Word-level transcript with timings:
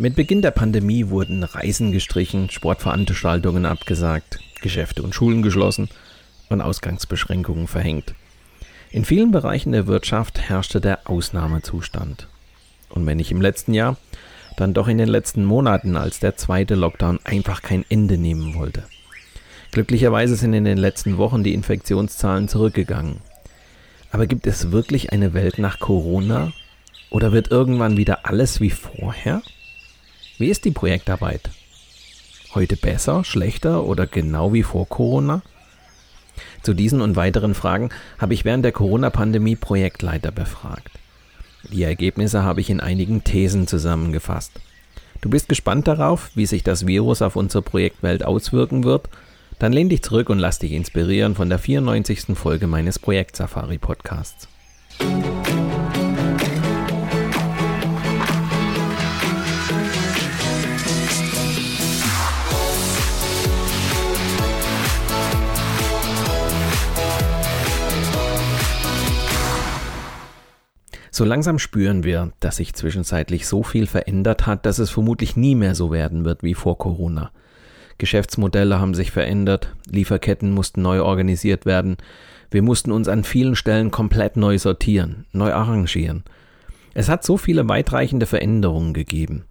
Mit 0.00 0.14
Beginn 0.14 0.42
der 0.42 0.52
Pandemie 0.52 1.08
wurden 1.08 1.42
Reisen 1.42 1.90
gestrichen, 1.90 2.50
Sportveranstaltungen 2.50 3.66
abgesagt, 3.66 4.38
Geschäfte 4.60 5.02
und 5.02 5.12
Schulen 5.12 5.42
geschlossen 5.42 5.88
und 6.48 6.60
Ausgangsbeschränkungen 6.60 7.66
verhängt. 7.66 8.14
In 8.92 9.04
vielen 9.04 9.32
Bereichen 9.32 9.72
der 9.72 9.88
Wirtschaft 9.88 10.38
herrschte 10.38 10.80
der 10.80 11.10
Ausnahmezustand. 11.10 12.28
Und 12.90 13.06
wenn 13.06 13.16
nicht 13.16 13.32
im 13.32 13.40
letzten 13.40 13.74
Jahr, 13.74 13.96
dann 14.56 14.72
doch 14.72 14.86
in 14.86 14.98
den 14.98 15.08
letzten 15.08 15.44
Monaten, 15.44 15.96
als 15.96 16.20
der 16.20 16.36
zweite 16.36 16.76
Lockdown 16.76 17.18
einfach 17.24 17.60
kein 17.60 17.84
Ende 17.88 18.18
nehmen 18.18 18.54
wollte. 18.54 18.84
Glücklicherweise 19.72 20.36
sind 20.36 20.54
in 20.54 20.64
den 20.64 20.78
letzten 20.78 21.18
Wochen 21.18 21.42
die 21.42 21.54
Infektionszahlen 21.54 22.46
zurückgegangen. 22.46 23.16
Aber 24.12 24.28
gibt 24.28 24.46
es 24.46 24.70
wirklich 24.70 25.12
eine 25.12 25.34
Welt 25.34 25.58
nach 25.58 25.80
Corona? 25.80 26.52
Oder 27.10 27.32
wird 27.32 27.50
irgendwann 27.50 27.96
wieder 27.96 28.26
alles 28.26 28.60
wie 28.60 28.70
vorher? 28.70 29.42
Wie 30.38 30.50
ist 30.50 30.64
die 30.64 30.70
Projektarbeit? 30.70 31.50
Heute 32.54 32.76
besser, 32.76 33.24
schlechter 33.24 33.82
oder 33.82 34.06
genau 34.06 34.52
wie 34.52 34.62
vor 34.62 34.88
Corona? 34.88 35.42
Zu 36.62 36.74
diesen 36.74 37.00
und 37.00 37.16
weiteren 37.16 37.54
Fragen 37.54 37.88
habe 38.18 38.34
ich 38.34 38.44
während 38.44 38.64
der 38.64 38.70
Corona-Pandemie 38.70 39.56
Projektleiter 39.56 40.30
befragt. 40.30 40.92
Die 41.72 41.82
Ergebnisse 41.82 42.44
habe 42.44 42.60
ich 42.60 42.70
in 42.70 42.78
einigen 42.78 43.24
Thesen 43.24 43.66
zusammengefasst. 43.66 44.52
Du 45.22 45.28
bist 45.28 45.48
gespannt 45.48 45.88
darauf, 45.88 46.30
wie 46.36 46.46
sich 46.46 46.62
das 46.62 46.86
Virus 46.86 47.20
auf 47.20 47.34
unsere 47.34 47.62
Projektwelt 47.62 48.24
auswirken 48.24 48.84
wird? 48.84 49.08
Dann 49.58 49.72
lehn 49.72 49.88
dich 49.88 50.02
zurück 50.02 50.30
und 50.30 50.38
lass 50.38 50.60
dich 50.60 50.70
inspirieren 50.70 51.34
von 51.34 51.48
der 51.48 51.58
94. 51.58 52.36
Folge 52.36 52.68
meines 52.68 53.00
Projekt 53.00 53.34
Safari 53.34 53.78
Podcasts. 53.78 54.46
So 71.18 71.24
langsam 71.24 71.58
spüren 71.58 72.04
wir, 72.04 72.30
dass 72.38 72.58
sich 72.58 72.74
zwischenzeitlich 72.74 73.48
so 73.48 73.64
viel 73.64 73.88
verändert 73.88 74.46
hat, 74.46 74.64
dass 74.64 74.78
es 74.78 74.88
vermutlich 74.90 75.36
nie 75.36 75.56
mehr 75.56 75.74
so 75.74 75.90
werden 75.90 76.24
wird 76.24 76.44
wie 76.44 76.54
vor 76.54 76.78
Corona. 76.78 77.32
Geschäftsmodelle 77.98 78.78
haben 78.78 78.94
sich 78.94 79.10
verändert, 79.10 79.74
Lieferketten 79.90 80.52
mussten 80.52 80.80
neu 80.80 81.02
organisiert 81.02 81.66
werden, 81.66 81.96
wir 82.52 82.62
mussten 82.62 82.92
uns 82.92 83.08
an 83.08 83.24
vielen 83.24 83.56
Stellen 83.56 83.90
komplett 83.90 84.36
neu 84.36 84.58
sortieren, 84.58 85.26
neu 85.32 85.52
arrangieren. 85.52 86.22
Es 86.94 87.08
hat 87.08 87.24
so 87.24 87.36
viele 87.36 87.68
weitreichende 87.68 88.26
Veränderungen 88.26 88.94
gegeben. 88.94 89.44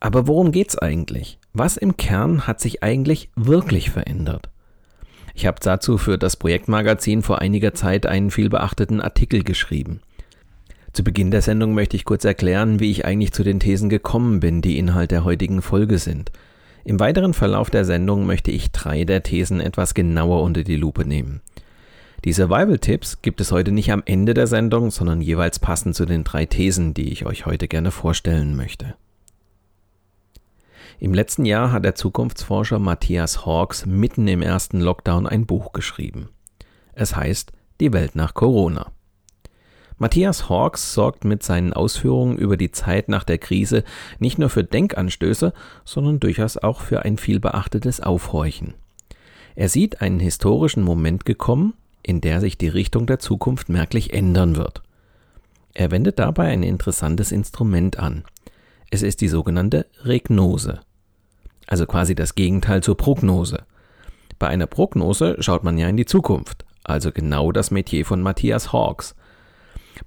Aber 0.00 0.26
worum 0.26 0.52
geht's 0.52 0.76
eigentlich? 0.76 1.38
Was 1.54 1.78
im 1.78 1.96
Kern 1.96 2.46
hat 2.46 2.60
sich 2.60 2.82
eigentlich 2.82 3.30
wirklich 3.36 3.88
verändert? 3.88 4.50
Ich 5.34 5.46
habe 5.46 5.60
dazu 5.62 5.96
für 5.96 6.18
das 6.18 6.36
Projektmagazin 6.36 7.22
vor 7.22 7.38
einiger 7.38 7.72
Zeit 7.72 8.04
einen 8.04 8.30
vielbeachteten 8.30 9.00
Artikel 9.00 9.44
geschrieben. 9.44 10.02
Zu 10.94 11.02
Beginn 11.02 11.32
der 11.32 11.42
Sendung 11.42 11.74
möchte 11.74 11.96
ich 11.96 12.04
kurz 12.04 12.24
erklären, 12.24 12.78
wie 12.78 12.88
ich 12.88 13.04
eigentlich 13.04 13.32
zu 13.32 13.42
den 13.42 13.58
Thesen 13.58 13.88
gekommen 13.88 14.38
bin, 14.38 14.62
die 14.62 14.78
Inhalt 14.78 15.10
der 15.10 15.24
heutigen 15.24 15.60
Folge 15.60 15.98
sind. 15.98 16.30
Im 16.84 17.00
weiteren 17.00 17.34
Verlauf 17.34 17.68
der 17.68 17.84
Sendung 17.84 18.26
möchte 18.26 18.52
ich 18.52 18.70
drei 18.70 19.02
der 19.02 19.24
Thesen 19.24 19.60
etwas 19.60 19.94
genauer 19.94 20.42
unter 20.42 20.62
die 20.62 20.76
Lupe 20.76 21.04
nehmen. 21.04 21.40
Die 22.24 22.32
Survival-Tipps 22.32 23.22
gibt 23.22 23.40
es 23.40 23.50
heute 23.50 23.72
nicht 23.72 23.90
am 23.90 24.04
Ende 24.06 24.34
der 24.34 24.46
Sendung, 24.46 24.92
sondern 24.92 25.20
jeweils 25.20 25.58
passend 25.58 25.96
zu 25.96 26.06
den 26.06 26.22
drei 26.22 26.46
Thesen, 26.46 26.94
die 26.94 27.10
ich 27.12 27.26
euch 27.26 27.44
heute 27.44 27.66
gerne 27.66 27.90
vorstellen 27.90 28.54
möchte. 28.54 28.94
Im 31.00 31.12
letzten 31.12 31.44
Jahr 31.44 31.72
hat 31.72 31.84
der 31.84 31.96
Zukunftsforscher 31.96 32.78
Matthias 32.78 33.44
Hawks 33.44 33.84
mitten 33.84 34.28
im 34.28 34.42
ersten 34.42 34.78
Lockdown 34.80 35.26
ein 35.26 35.44
Buch 35.44 35.72
geschrieben. 35.72 36.28
Es 36.92 37.16
heißt 37.16 37.50
Die 37.80 37.92
Welt 37.92 38.14
nach 38.14 38.34
Corona. 38.34 38.93
Matthias 39.96 40.48
Hawks 40.48 40.92
sorgt 40.92 41.24
mit 41.24 41.42
seinen 41.42 41.72
Ausführungen 41.72 42.36
über 42.36 42.56
die 42.56 42.72
Zeit 42.72 43.08
nach 43.08 43.22
der 43.22 43.38
Krise 43.38 43.84
nicht 44.18 44.38
nur 44.38 44.50
für 44.50 44.64
Denkanstöße, 44.64 45.52
sondern 45.84 46.18
durchaus 46.18 46.56
auch 46.56 46.80
für 46.80 47.04
ein 47.04 47.16
vielbeachtetes 47.16 48.00
Aufhorchen. 48.00 48.74
Er 49.54 49.68
sieht 49.68 50.00
einen 50.00 50.18
historischen 50.18 50.82
Moment 50.82 51.24
gekommen, 51.24 51.74
in 52.02 52.20
der 52.20 52.40
sich 52.40 52.58
die 52.58 52.68
Richtung 52.68 53.06
der 53.06 53.20
Zukunft 53.20 53.68
merklich 53.68 54.12
ändern 54.12 54.56
wird. 54.56 54.82
Er 55.74 55.90
wendet 55.90 56.18
dabei 56.18 56.48
ein 56.48 56.62
interessantes 56.62 57.30
Instrument 57.32 57.98
an. 57.98 58.24
Es 58.90 59.02
ist 59.02 59.20
die 59.20 59.28
sogenannte 59.28 59.86
Regnose, 60.02 60.80
also 61.66 61.86
quasi 61.86 62.14
das 62.14 62.34
Gegenteil 62.34 62.82
zur 62.82 62.96
Prognose. 62.96 63.64
Bei 64.38 64.48
einer 64.48 64.66
Prognose 64.66 65.36
schaut 65.40 65.64
man 65.64 65.78
ja 65.78 65.88
in 65.88 65.96
die 65.96 66.04
Zukunft, 66.04 66.64
also 66.82 67.12
genau 67.12 67.52
das 67.52 67.70
Metier 67.70 68.04
von 68.04 68.20
Matthias 68.20 68.72
Hawks. 68.72 69.14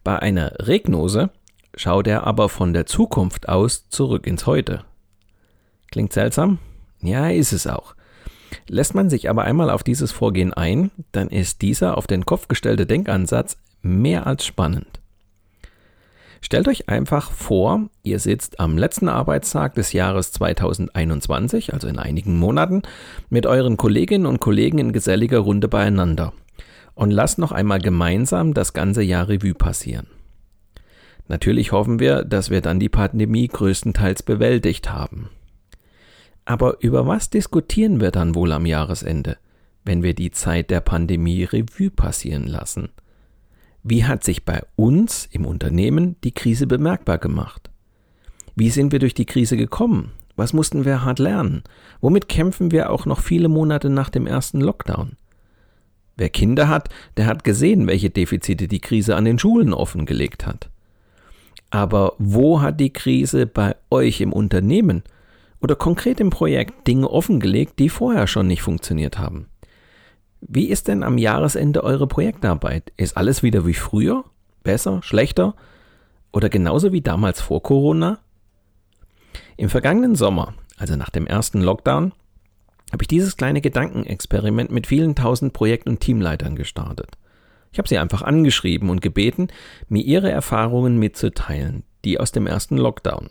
Bei 0.03 0.19
einer 0.19 0.53
Regnose 0.59 1.29
schaut 1.75 2.07
er 2.07 2.25
aber 2.25 2.49
von 2.49 2.73
der 2.73 2.85
Zukunft 2.85 3.49
aus 3.49 3.89
zurück 3.89 4.27
ins 4.27 4.45
Heute. 4.45 4.83
Klingt 5.91 6.13
seltsam? 6.13 6.59
Ja, 7.01 7.29
ist 7.29 7.53
es 7.53 7.67
auch. 7.67 7.95
Lässt 8.67 8.95
man 8.95 9.09
sich 9.09 9.29
aber 9.29 9.43
einmal 9.43 9.69
auf 9.69 9.83
dieses 9.83 10.11
Vorgehen 10.11 10.53
ein, 10.53 10.91
dann 11.11 11.29
ist 11.29 11.61
dieser 11.61 11.97
auf 11.97 12.07
den 12.07 12.25
Kopf 12.25 12.47
gestellte 12.47 12.85
Denkansatz 12.85 13.57
mehr 13.81 14.27
als 14.27 14.45
spannend. 14.45 14.87
Stellt 16.41 16.67
euch 16.67 16.87
einfach 16.87 17.31
vor, 17.31 17.89
ihr 18.03 18.19
sitzt 18.19 18.59
am 18.59 18.77
letzten 18.77 19.09
Arbeitstag 19.09 19.73
des 19.73 19.91
Jahres 19.91 20.31
2021, 20.31 21.73
also 21.73 21.87
in 21.87 21.97
einigen 21.97 22.37
Monaten, 22.37 22.83
mit 23.29 23.45
euren 23.45 23.75
Kolleginnen 23.75 24.25
und 24.25 24.39
Kollegen 24.39 24.77
in 24.77 24.93
geselliger 24.93 25.39
Runde 25.39 25.67
beieinander 25.67 26.33
und 26.97 27.11
lasst 27.11 27.37
noch 27.37 27.51
einmal 27.51 27.79
gemeinsam 27.79 28.55
das 28.55 28.73
ganze 28.73 29.03
Jahr 29.03 29.29
Revue 29.29 29.53
passieren. 29.53 30.07
Natürlich 31.27 31.71
hoffen 31.71 31.99
wir, 31.99 32.23
dass 32.23 32.49
wir 32.49 32.61
dann 32.61 32.79
die 32.79 32.89
Pandemie 32.89 33.47
größtenteils 33.47 34.23
bewältigt 34.23 34.91
haben. 34.91 35.29
Aber 36.43 36.81
über 36.81 37.05
was 37.05 37.29
diskutieren 37.29 38.01
wir 38.01 38.09
dann 38.09 38.33
wohl 38.33 38.51
am 38.51 38.65
Jahresende, 38.65 39.37
wenn 39.85 40.01
wir 40.01 40.15
die 40.15 40.31
Zeit 40.31 40.71
der 40.71 40.81
Pandemie 40.81 41.43
Revue 41.43 41.91
passieren 41.91 42.47
lassen? 42.47 42.89
Wie 43.83 44.05
hat 44.05 44.23
sich 44.23 44.43
bei 44.43 44.63
uns 44.75 45.29
im 45.31 45.45
Unternehmen 45.45 46.15
die 46.23 46.33
Krise 46.33 46.65
bemerkbar 46.65 47.19
gemacht? 47.19 47.69
Wie 48.55 48.71
sind 48.71 48.91
wir 48.91 48.99
durch 48.99 49.13
die 49.13 49.25
Krise 49.25 49.55
gekommen? 49.55 50.13
Was 50.35 50.51
mussten 50.51 50.83
wir 50.83 51.05
hart 51.05 51.19
lernen? 51.19 51.63
Womit 52.01 52.27
kämpfen 52.27 52.71
wir 52.71 52.89
auch 52.89 53.05
noch 53.05 53.19
viele 53.19 53.49
Monate 53.49 53.91
nach 53.91 54.09
dem 54.09 54.25
ersten 54.25 54.61
Lockdown? 54.61 55.15
Wer 56.17 56.29
Kinder 56.29 56.67
hat, 56.67 56.89
der 57.15 57.27
hat 57.27 57.43
gesehen, 57.43 57.87
welche 57.87 58.09
Defizite 58.09 58.67
die 58.67 58.81
Krise 58.81 59.15
an 59.15 59.25
den 59.25 59.37
Schulen 59.39 59.73
offengelegt 59.73 60.45
hat. 60.45 60.69
Aber 61.69 62.13
wo 62.17 62.61
hat 62.61 62.79
die 62.79 62.91
Krise 62.91 63.45
bei 63.45 63.75
euch 63.91 64.19
im 64.21 64.33
Unternehmen 64.33 65.03
oder 65.61 65.75
konkret 65.75 66.19
im 66.19 66.31
Projekt 66.31 66.87
Dinge 66.87 67.09
offengelegt, 67.09 67.77
die 67.79 67.89
vorher 67.89 68.25
schon 68.25 68.47
nicht 68.47 68.63
funktioniert 68.63 69.19
haben? 69.19 69.47
Wie 70.41 70.69
ist 70.69 70.87
denn 70.87 71.03
am 71.03 71.17
Jahresende 71.17 71.83
eure 71.83 72.07
Projektarbeit? 72.07 72.91
Ist 72.97 73.17
alles 73.17 73.43
wieder 73.43 73.65
wie 73.65 73.73
früher? 73.73 74.23
Besser? 74.63 75.01
Schlechter? 75.03 75.55
Oder 76.31 76.49
genauso 76.49 76.91
wie 76.93 77.01
damals 77.01 77.41
vor 77.41 77.61
Corona? 77.61 78.19
Im 79.55 79.69
vergangenen 79.69 80.15
Sommer, 80.15 80.53
also 80.77 80.95
nach 80.95 81.09
dem 81.09 81.25
ersten 81.25 81.61
Lockdown, 81.61 82.13
habe 82.91 83.03
ich 83.03 83.07
dieses 83.07 83.37
kleine 83.37 83.61
Gedankenexperiment 83.61 84.71
mit 84.71 84.87
vielen 84.87 85.15
tausend 85.15 85.53
Projekt- 85.53 85.87
und 85.87 85.99
Teamleitern 85.99 86.55
gestartet. 86.55 87.17
Ich 87.71 87.79
habe 87.79 87.87
sie 87.87 87.97
einfach 87.97 88.21
angeschrieben 88.21 88.89
und 88.89 89.01
gebeten, 89.01 89.49
mir 89.89 90.03
ihre 90.03 90.31
Erfahrungen 90.31 90.97
mitzuteilen, 90.97 91.83
die 92.05 92.19
aus 92.19 92.31
dem 92.31 92.47
ersten 92.47 92.77
Lockdown. 92.77 93.29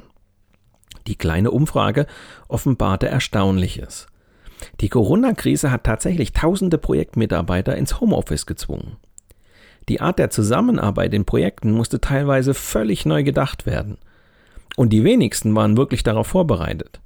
Die 1.06 1.16
kleine 1.16 1.50
Umfrage 1.50 2.06
offenbarte 2.48 3.08
Erstaunliches. 3.08 4.06
Die 4.80 4.88
Corona-Krise 4.88 5.70
hat 5.70 5.84
tatsächlich 5.84 6.32
tausende 6.32 6.78
Projektmitarbeiter 6.78 7.76
ins 7.76 8.00
Homeoffice 8.00 8.46
gezwungen. 8.46 8.96
Die 9.88 10.00
Art 10.00 10.18
der 10.18 10.30
Zusammenarbeit 10.30 11.14
in 11.14 11.24
Projekten 11.24 11.70
musste 11.70 12.00
teilweise 12.00 12.54
völlig 12.54 13.06
neu 13.06 13.22
gedacht 13.22 13.66
werden. 13.66 13.98
Und 14.76 14.90
die 14.90 15.04
wenigsten 15.04 15.54
waren 15.54 15.76
wirklich 15.76 16.02
darauf 16.02 16.26
vorbereitet. 16.26 17.00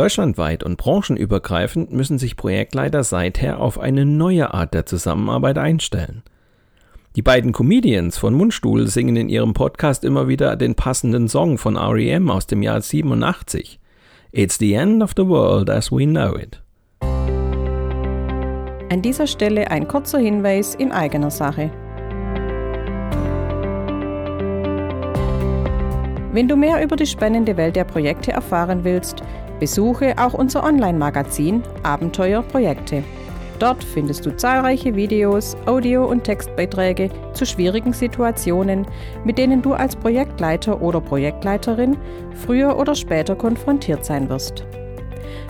Deutschlandweit 0.00 0.62
und 0.62 0.78
branchenübergreifend 0.78 1.92
müssen 1.92 2.18
sich 2.18 2.38
Projektleiter 2.38 3.04
seither 3.04 3.60
auf 3.60 3.78
eine 3.78 4.06
neue 4.06 4.54
Art 4.54 4.72
der 4.72 4.86
Zusammenarbeit 4.86 5.58
einstellen. 5.58 6.22
Die 7.16 7.20
beiden 7.20 7.52
Comedians 7.52 8.16
von 8.16 8.32
Mundstuhl 8.32 8.86
singen 8.86 9.16
in 9.16 9.28
ihrem 9.28 9.52
Podcast 9.52 10.02
immer 10.06 10.26
wieder 10.26 10.56
den 10.56 10.74
passenden 10.74 11.28
Song 11.28 11.58
von 11.58 11.76
REM 11.76 12.30
aus 12.30 12.46
dem 12.46 12.62
Jahr 12.62 12.80
87. 12.80 13.78
It's 14.32 14.56
the 14.56 14.72
end 14.72 15.02
of 15.02 15.10
the 15.18 15.26
world 15.26 15.68
as 15.68 15.92
we 15.92 16.06
know 16.06 16.34
it. 16.34 16.62
An 18.90 19.02
dieser 19.02 19.26
Stelle 19.26 19.70
ein 19.70 19.86
kurzer 19.86 20.18
Hinweis 20.18 20.74
in 20.74 20.92
eigener 20.92 21.30
Sache. 21.30 21.70
Wenn 26.32 26.48
du 26.48 26.56
mehr 26.56 26.82
über 26.82 26.96
die 26.96 27.04
spannende 27.04 27.58
Welt 27.58 27.76
der 27.76 27.84
Projekte 27.84 28.32
erfahren 28.32 28.82
willst, 28.82 29.22
besuche 29.60 30.14
auch 30.18 30.34
unser 30.34 30.64
Online-Magazin 30.64 31.62
Abenteuer 31.84 32.42
Projekte. 32.42 33.04
Dort 33.60 33.84
findest 33.84 34.24
du 34.24 34.34
zahlreiche 34.34 34.96
Videos, 34.96 35.54
Audio- 35.66 36.06
und 36.06 36.24
Textbeiträge 36.24 37.10
zu 37.34 37.44
schwierigen 37.44 37.92
Situationen, 37.92 38.86
mit 39.22 39.36
denen 39.36 39.60
du 39.60 39.74
als 39.74 39.94
Projektleiter 39.94 40.80
oder 40.80 41.00
Projektleiterin 41.02 41.98
früher 42.46 42.78
oder 42.78 42.94
später 42.94 43.36
konfrontiert 43.36 44.04
sein 44.04 44.30
wirst. 44.30 44.64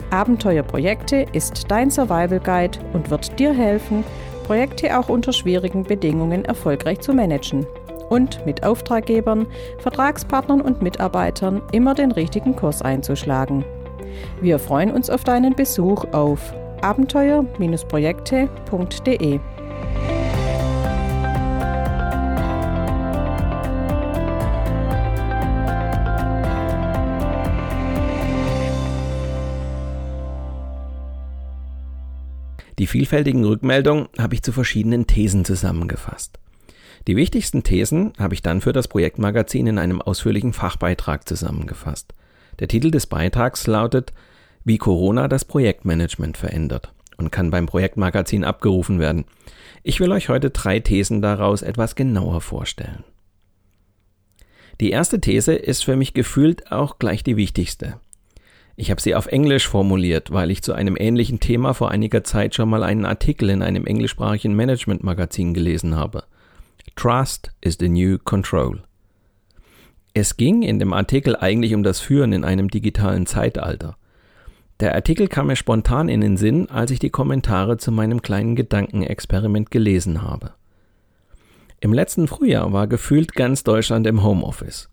Abenteuerprojekte 0.09 1.25
ist 1.31 1.71
dein 1.71 1.89
Survival 1.89 2.41
Guide 2.41 2.79
und 2.91 3.09
wird 3.09 3.39
dir 3.39 3.53
helfen, 3.53 4.03
Projekte 4.43 4.99
auch 4.99 5.07
unter 5.07 5.31
schwierigen 5.31 5.83
Bedingungen 5.83 6.43
erfolgreich 6.43 6.99
zu 6.99 7.13
managen 7.13 7.65
und 8.09 8.45
mit 8.45 8.63
Auftraggebern, 8.65 9.47
Vertragspartnern 9.77 10.59
und 10.59 10.81
Mitarbeitern 10.81 11.61
immer 11.71 11.93
den 11.93 12.11
richtigen 12.11 12.57
Kurs 12.57 12.81
einzuschlagen. 12.81 13.63
Wir 14.41 14.59
freuen 14.59 14.91
uns 14.91 15.09
auf 15.09 15.23
deinen 15.23 15.55
Besuch 15.55 16.03
auf 16.11 16.53
abenteuer-projekte.de. 16.81 19.39
Die 32.81 32.87
vielfältigen 32.87 33.45
Rückmeldungen 33.45 34.07
habe 34.17 34.33
ich 34.33 34.41
zu 34.41 34.51
verschiedenen 34.51 35.05
Thesen 35.05 35.45
zusammengefasst. 35.45 36.39
Die 37.07 37.15
wichtigsten 37.15 37.61
Thesen 37.61 38.11
habe 38.17 38.33
ich 38.33 38.41
dann 38.41 38.59
für 38.59 38.73
das 38.73 38.87
Projektmagazin 38.87 39.67
in 39.67 39.77
einem 39.77 40.01
ausführlichen 40.01 40.51
Fachbeitrag 40.51 41.27
zusammengefasst. 41.27 42.15
Der 42.61 42.67
Titel 42.67 42.91
des 42.91 43.07
Beitrags 43.07 43.65
lautet 43.65 44.13
Wie 44.63 44.77
Corona 44.77 45.27
das 45.27 45.45
Projektmanagement 45.45 46.37
verändert 46.37 46.93
und 47.17 47.31
kann 47.31 47.49
beim 47.49 47.65
Projektmagazin 47.65 48.43
abgerufen 48.43 48.99
werden. 48.99 49.25
Ich 49.81 49.99
will 49.99 50.11
euch 50.11 50.29
heute 50.29 50.51
drei 50.51 50.79
Thesen 50.79 51.23
daraus 51.23 51.63
etwas 51.63 51.95
genauer 51.95 52.39
vorstellen. 52.39 53.03
Die 54.79 54.91
erste 54.91 55.19
These 55.19 55.53
ist 55.53 55.83
für 55.83 55.95
mich 55.95 56.13
gefühlt 56.13 56.71
auch 56.71 56.99
gleich 56.99 57.23
die 57.23 57.35
wichtigste. 57.35 57.99
Ich 58.75 58.91
habe 58.91 59.01
sie 59.01 59.15
auf 59.15 59.25
Englisch 59.25 59.67
formuliert, 59.67 60.31
weil 60.31 60.51
ich 60.51 60.61
zu 60.61 60.73
einem 60.73 60.95
ähnlichen 60.95 61.39
Thema 61.39 61.73
vor 61.73 61.89
einiger 61.89 62.23
Zeit 62.23 62.53
schon 62.53 62.69
mal 62.69 62.83
einen 62.83 63.05
Artikel 63.05 63.49
in 63.49 63.63
einem 63.63 63.87
englischsprachigen 63.87 64.55
Management-Magazin 64.55 65.55
gelesen 65.55 65.95
habe. 65.95 66.25
Trust 66.95 67.51
is 67.61 67.77
the 67.79 67.89
new 67.89 68.19
control. 68.19 68.83
Es 70.13 70.35
ging 70.35 70.61
in 70.61 70.77
dem 70.79 70.91
Artikel 70.91 71.37
eigentlich 71.37 71.73
um 71.73 71.83
das 71.83 72.01
Führen 72.01 72.33
in 72.33 72.43
einem 72.43 72.69
digitalen 72.69 73.25
Zeitalter. 73.25 73.95
Der 74.81 74.93
Artikel 74.93 75.27
kam 75.27 75.47
mir 75.47 75.55
spontan 75.55 76.09
in 76.09 76.21
den 76.21 76.37
Sinn, 76.37 76.69
als 76.69 76.91
ich 76.91 76.99
die 76.99 77.11
Kommentare 77.11 77.77
zu 77.77 77.91
meinem 77.91 78.21
kleinen 78.21 78.55
Gedankenexperiment 78.55 79.71
gelesen 79.71 80.21
habe. 80.21 80.51
Im 81.79 81.93
letzten 81.93 82.27
Frühjahr 82.27 82.73
war 82.73 82.87
gefühlt 82.87 83.33
ganz 83.33 83.63
Deutschland 83.63 84.05
im 84.05 84.23
Homeoffice. 84.23 84.89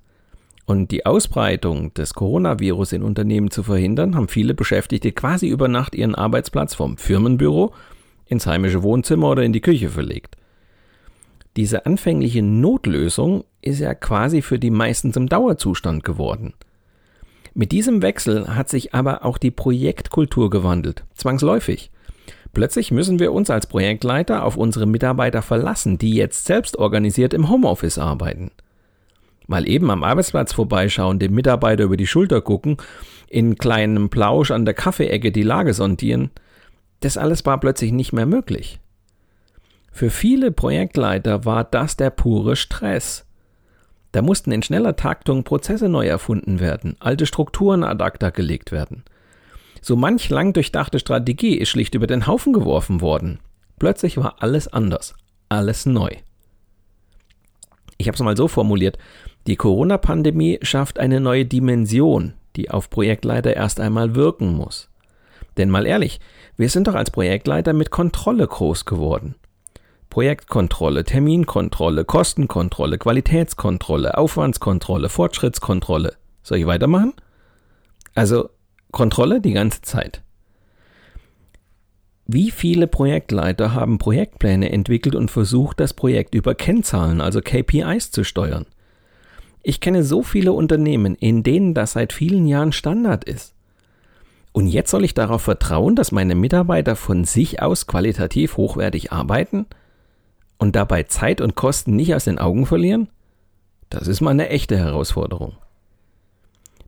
Und 0.66 0.90
die 0.90 1.06
Ausbreitung 1.06 1.92
des 1.94 2.14
Coronavirus 2.14 2.92
in 2.92 3.02
Unternehmen 3.02 3.50
zu 3.50 3.62
verhindern, 3.62 4.14
haben 4.14 4.28
viele 4.28 4.54
Beschäftigte 4.54 5.12
quasi 5.12 5.48
über 5.48 5.66
Nacht 5.66 5.94
ihren 5.94 6.14
Arbeitsplatz 6.14 6.74
vom 6.74 6.96
Firmenbüro 6.96 7.72
ins 8.26 8.46
heimische 8.46 8.82
Wohnzimmer 8.82 9.30
oder 9.30 9.42
in 9.42 9.54
die 9.54 9.62
Küche 9.62 9.88
verlegt. 9.88 10.36
Diese 11.56 11.86
anfängliche 11.86 12.42
Notlösung 12.42 13.44
ist 13.68 13.80
ja 13.80 13.94
quasi 13.94 14.42
für 14.42 14.58
die 14.58 14.70
meisten 14.70 15.12
zum 15.12 15.28
Dauerzustand 15.28 16.04
geworden– 16.04 16.54
mit 17.58 17.72
diesem 17.72 18.02
Wechsel 18.02 18.54
hat 18.54 18.68
sich 18.68 18.94
aber 18.94 19.24
auch 19.24 19.36
die 19.36 19.50
Projektkultur 19.50 20.48
gewandelt, 20.48 21.02
zwangsläufig. 21.14 21.90
Plötzlich 22.52 22.92
müssen 22.92 23.18
wir 23.18 23.32
uns 23.32 23.50
als 23.50 23.66
Projektleiter 23.66 24.44
auf 24.44 24.56
unsere 24.56 24.86
Mitarbeiter 24.86 25.42
verlassen, 25.42 25.98
die 25.98 26.14
jetzt 26.14 26.44
selbst 26.44 26.76
organisiert 26.76 27.34
im 27.34 27.48
Homeoffice 27.48 27.98
arbeiten. 27.98 28.52
Mal 29.48 29.68
eben 29.68 29.90
am 29.90 30.04
Arbeitsplatz 30.04 30.52
vorbeischauen, 30.52 31.18
dem 31.18 31.34
Mitarbeiter 31.34 31.82
über 31.82 31.96
die 31.96 32.06
Schulter 32.06 32.42
gucken, 32.42 32.76
in 33.28 33.56
kleinem 33.56 34.08
Plausch 34.08 34.52
an 34.52 34.64
der 34.64 34.74
Kaffeeecke 34.74 35.32
die 35.32 35.42
Lage 35.42 35.74
sondieren, 35.74 36.30
das 37.00 37.16
alles 37.16 37.44
war 37.44 37.58
plötzlich 37.58 37.90
nicht 37.90 38.12
mehr 38.12 38.26
möglich. 38.26 38.78
Für 39.90 40.10
viele 40.10 40.52
Projektleiter 40.52 41.44
war 41.44 41.64
das 41.64 41.96
der 41.96 42.10
pure 42.10 42.54
Stress. 42.54 43.27
Da 44.18 44.22
mussten 44.22 44.50
in 44.50 44.64
schneller 44.64 44.96
Taktung 44.96 45.44
Prozesse 45.44 45.88
neu 45.88 46.04
erfunden 46.04 46.58
werden, 46.58 46.96
alte 46.98 47.24
Strukturen 47.24 47.84
ad 47.84 48.02
acta 48.02 48.30
gelegt 48.30 48.72
werden. 48.72 49.04
So 49.80 49.94
manch 49.94 50.28
lang 50.28 50.52
durchdachte 50.52 50.98
Strategie 50.98 51.54
ist 51.56 51.68
schlicht 51.68 51.94
über 51.94 52.08
den 52.08 52.26
Haufen 52.26 52.52
geworfen 52.52 53.00
worden. 53.00 53.38
Plötzlich 53.78 54.16
war 54.16 54.42
alles 54.42 54.66
anders, 54.66 55.14
alles 55.48 55.86
neu. 55.86 56.10
Ich 57.96 58.08
habe 58.08 58.16
es 58.16 58.20
mal 58.20 58.36
so 58.36 58.48
formuliert, 58.48 58.98
die 59.46 59.54
Corona-Pandemie 59.54 60.58
schafft 60.62 60.98
eine 60.98 61.20
neue 61.20 61.44
Dimension, 61.44 62.32
die 62.56 62.72
auf 62.72 62.90
Projektleiter 62.90 63.54
erst 63.54 63.78
einmal 63.78 64.16
wirken 64.16 64.52
muss. 64.52 64.90
Denn 65.58 65.70
mal 65.70 65.86
ehrlich, 65.86 66.18
wir 66.56 66.70
sind 66.70 66.88
doch 66.88 66.96
als 66.96 67.12
Projektleiter 67.12 67.72
mit 67.72 67.92
Kontrolle 67.92 68.48
groß 68.48 68.84
geworden. 68.84 69.36
Projektkontrolle, 70.10 71.04
Terminkontrolle, 71.04 72.04
Kostenkontrolle, 72.04 72.98
Qualitätskontrolle, 72.98 74.16
Aufwandskontrolle, 74.16 75.08
Fortschrittskontrolle. 75.08 76.14
Soll 76.42 76.58
ich 76.58 76.66
weitermachen? 76.66 77.14
Also 78.14 78.50
Kontrolle 78.90 79.40
die 79.40 79.52
ganze 79.52 79.82
Zeit. 79.82 80.22
Wie 82.26 82.50
viele 82.50 82.86
Projektleiter 82.86 83.72
haben 83.74 83.98
Projektpläne 83.98 84.70
entwickelt 84.70 85.14
und 85.14 85.30
versucht, 85.30 85.80
das 85.80 85.94
Projekt 85.94 86.34
über 86.34 86.54
Kennzahlen, 86.54 87.20
also 87.20 87.40
KPIs 87.40 88.10
zu 88.10 88.22
steuern? 88.22 88.66
Ich 89.62 89.80
kenne 89.80 90.04
so 90.04 90.22
viele 90.22 90.52
Unternehmen, 90.52 91.14
in 91.14 91.42
denen 91.42 91.74
das 91.74 91.92
seit 91.92 92.12
vielen 92.12 92.46
Jahren 92.46 92.72
Standard 92.72 93.24
ist. 93.24 93.54
Und 94.52 94.66
jetzt 94.66 94.90
soll 94.90 95.04
ich 95.04 95.14
darauf 95.14 95.42
vertrauen, 95.42 95.94
dass 95.94 96.12
meine 96.12 96.34
Mitarbeiter 96.34 96.96
von 96.96 97.24
sich 97.24 97.62
aus 97.62 97.86
qualitativ 97.86 98.56
hochwertig 98.56 99.12
arbeiten? 99.12 99.66
Und 100.58 100.76
dabei 100.76 101.04
Zeit 101.04 101.40
und 101.40 101.54
Kosten 101.54 101.96
nicht 101.96 102.14
aus 102.14 102.24
den 102.24 102.38
Augen 102.38 102.66
verlieren? 102.66 103.08
Das 103.90 104.06
ist 104.08 104.20
mal 104.20 104.30
eine 104.30 104.50
echte 104.50 104.76
Herausforderung. 104.76 105.56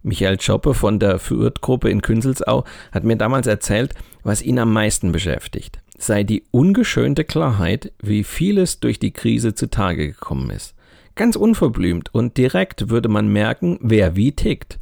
Michael 0.03 0.41
Schoppe 0.41 0.75
von 0.75 0.99
der 0.99 1.19
Fürth-Gruppe 1.19 1.91
in 1.91 2.03
Künzelsau 2.03 2.65
hat 2.93 3.05
mir 3.05 3.17
damals 3.17 3.47
erzählt, 3.47 3.95
was 4.23 4.43
ihn 4.43 4.59
am 4.59 4.73
meisten 4.73 5.13
beschäftigt, 5.13 5.81
sei 5.99 6.25
die 6.25 6.43
ungeschönte 6.51 7.25
Klarheit, 7.25 7.93
wie 8.01 8.25
vieles 8.25 8.81
durch 8.81 8.99
die 8.99 9.13
Krise 9.13 9.55
zutage 9.55 10.09
gekommen 10.09 10.51
ist. 10.51 10.75
Ganz 11.17 11.37
unverblümt 11.37 12.15
und 12.15 12.39
direkt 12.39 12.89
würde 12.89 13.09
man 13.09 13.29
merken, 13.29 13.79
wer 13.83 14.17
wie 14.17 14.33
tickt. 14.33 14.79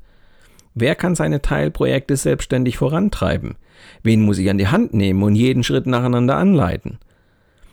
Wer 0.74 0.94
kann 0.94 1.16
seine 1.16 1.42
Teilprojekte 1.42 2.16
selbstständig 2.16 2.76
vorantreiben? 2.76 3.56
Wen 4.04 4.22
muss 4.22 4.38
ich 4.38 4.48
an 4.48 4.58
die 4.58 4.68
Hand 4.68 4.94
nehmen 4.94 5.24
und 5.24 5.34
jeden 5.34 5.64
Schritt 5.64 5.86
nacheinander 5.86 6.36
anleiten? 6.36 6.98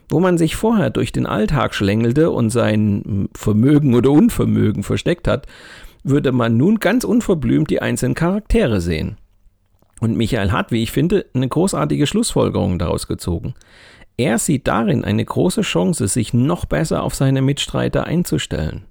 Wo 0.10 0.20
man 0.20 0.38
sich 0.38 0.56
vorher 0.56 0.90
durch 0.90 1.12
den 1.12 1.26
Alltag 1.26 1.74
schlängelte 1.74 2.32
und 2.32 2.50
sein 2.50 3.30
Vermögen 3.36 3.94
oder 3.96 4.12
Unvermögen 4.12 4.84
versteckt 4.84 5.28
hat, 5.28 5.48
würde 6.04 6.32
man 6.32 6.58
nun 6.58 6.80
ganz 6.80 7.04
unverblümt 7.04 7.70
die 7.70 7.82
einzelnen 7.82 8.14
Charaktere 8.14 8.80
sehen. 8.82 9.18
Und 10.02 10.18
Michael 10.18 10.52
hat, 10.52 10.72
wie 10.72 10.84
ich 10.84 10.92
finde, 10.92 11.26
eine 11.34 11.48
großartige 11.48 12.06
Schlussfolgerung 12.06 12.78
daraus 12.78 13.08
gezogen. 13.08 13.56
Er 14.18 14.38
sieht 14.38 14.68
darin 14.68 15.04
eine 15.04 15.26
große 15.26 15.62
Chance, 15.62 16.08
sich 16.08 16.34
noch 16.34 16.66
besser 16.66 17.04
auf 17.04 17.16
seine 17.16 17.42
Mitstreiter 17.42 18.06
einzustellen. 18.06 18.86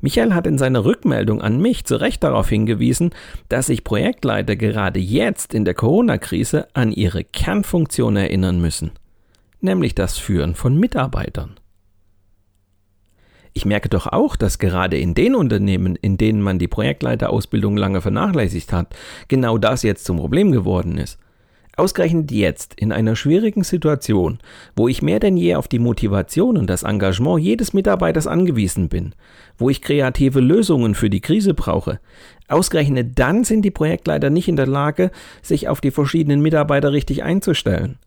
Michael 0.00 0.34
hat 0.34 0.46
in 0.46 0.58
seiner 0.58 0.84
Rückmeldung 0.84 1.40
an 1.40 1.60
mich 1.60 1.84
zu 1.84 2.00
Recht 2.00 2.22
darauf 2.22 2.48
hingewiesen, 2.48 3.10
dass 3.48 3.66
sich 3.66 3.84
Projektleiter 3.84 4.56
gerade 4.56 5.00
jetzt 5.00 5.54
in 5.54 5.64
der 5.64 5.74
Corona-Krise 5.74 6.68
an 6.74 6.92
ihre 6.92 7.24
Kernfunktion 7.24 8.16
erinnern 8.16 8.60
müssen, 8.60 8.92
nämlich 9.62 9.94
das 9.94 10.18
Führen 10.18 10.54
von 10.54 10.78
Mitarbeitern. 10.78 11.56
Ich 13.54 13.66
merke 13.66 13.88
doch 13.88 14.06
auch, 14.06 14.36
dass 14.36 14.58
gerade 14.58 14.98
in 14.98 15.14
den 15.14 15.34
Unternehmen, 15.34 15.96
in 15.96 16.16
denen 16.16 16.40
man 16.40 16.58
die 16.58 16.68
Projektleiterausbildung 16.68 17.76
lange 17.76 18.00
vernachlässigt 18.00 18.72
hat, 18.72 18.94
genau 19.28 19.58
das 19.58 19.82
jetzt 19.82 20.04
zum 20.04 20.16
Problem 20.16 20.52
geworden 20.52 20.96
ist. 20.96 21.18
Ausgerechnet 21.76 22.30
jetzt, 22.30 22.74
in 22.74 22.92
einer 22.92 23.16
schwierigen 23.16 23.64
Situation, 23.64 24.38
wo 24.76 24.88
ich 24.88 25.00
mehr 25.00 25.20
denn 25.20 25.38
je 25.38 25.54
auf 25.54 25.68
die 25.68 25.78
Motivation 25.78 26.58
und 26.58 26.68
das 26.68 26.82
Engagement 26.82 27.40
jedes 27.40 27.72
Mitarbeiters 27.72 28.26
angewiesen 28.26 28.90
bin, 28.90 29.14
wo 29.56 29.70
ich 29.70 29.80
kreative 29.80 30.40
Lösungen 30.40 30.94
für 30.94 31.08
die 31.08 31.22
Krise 31.22 31.54
brauche, 31.54 31.98
ausgerechnet 32.46 33.18
dann 33.18 33.44
sind 33.44 33.62
die 33.62 33.70
Projektleiter 33.70 34.28
nicht 34.28 34.48
in 34.48 34.56
der 34.56 34.66
Lage, 34.66 35.10
sich 35.40 35.68
auf 35.68 35.80
die 35.80 35.90
verschiedenen 35.90 36.42
Mitarbeiter 36.42 36.92
richtig 36.92 37.22
einzustellen. 37.22 37.98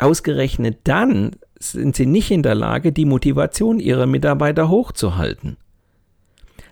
Ausgerechnet 0.00 0.78
dann 0.84 1.32
sind 1.58 1.94
sie 1.94 2.06
nicht 2.06 2.30
in 2.30 2.42
der 2.42 2.54
Lage, 2.54 2.90
die 2.90 3.04
Motivation 3.04 3.78
ihrer 3.78 4.06
Mitarbeiter 4.06 4.70
hochzuhalten. 4.70 5.58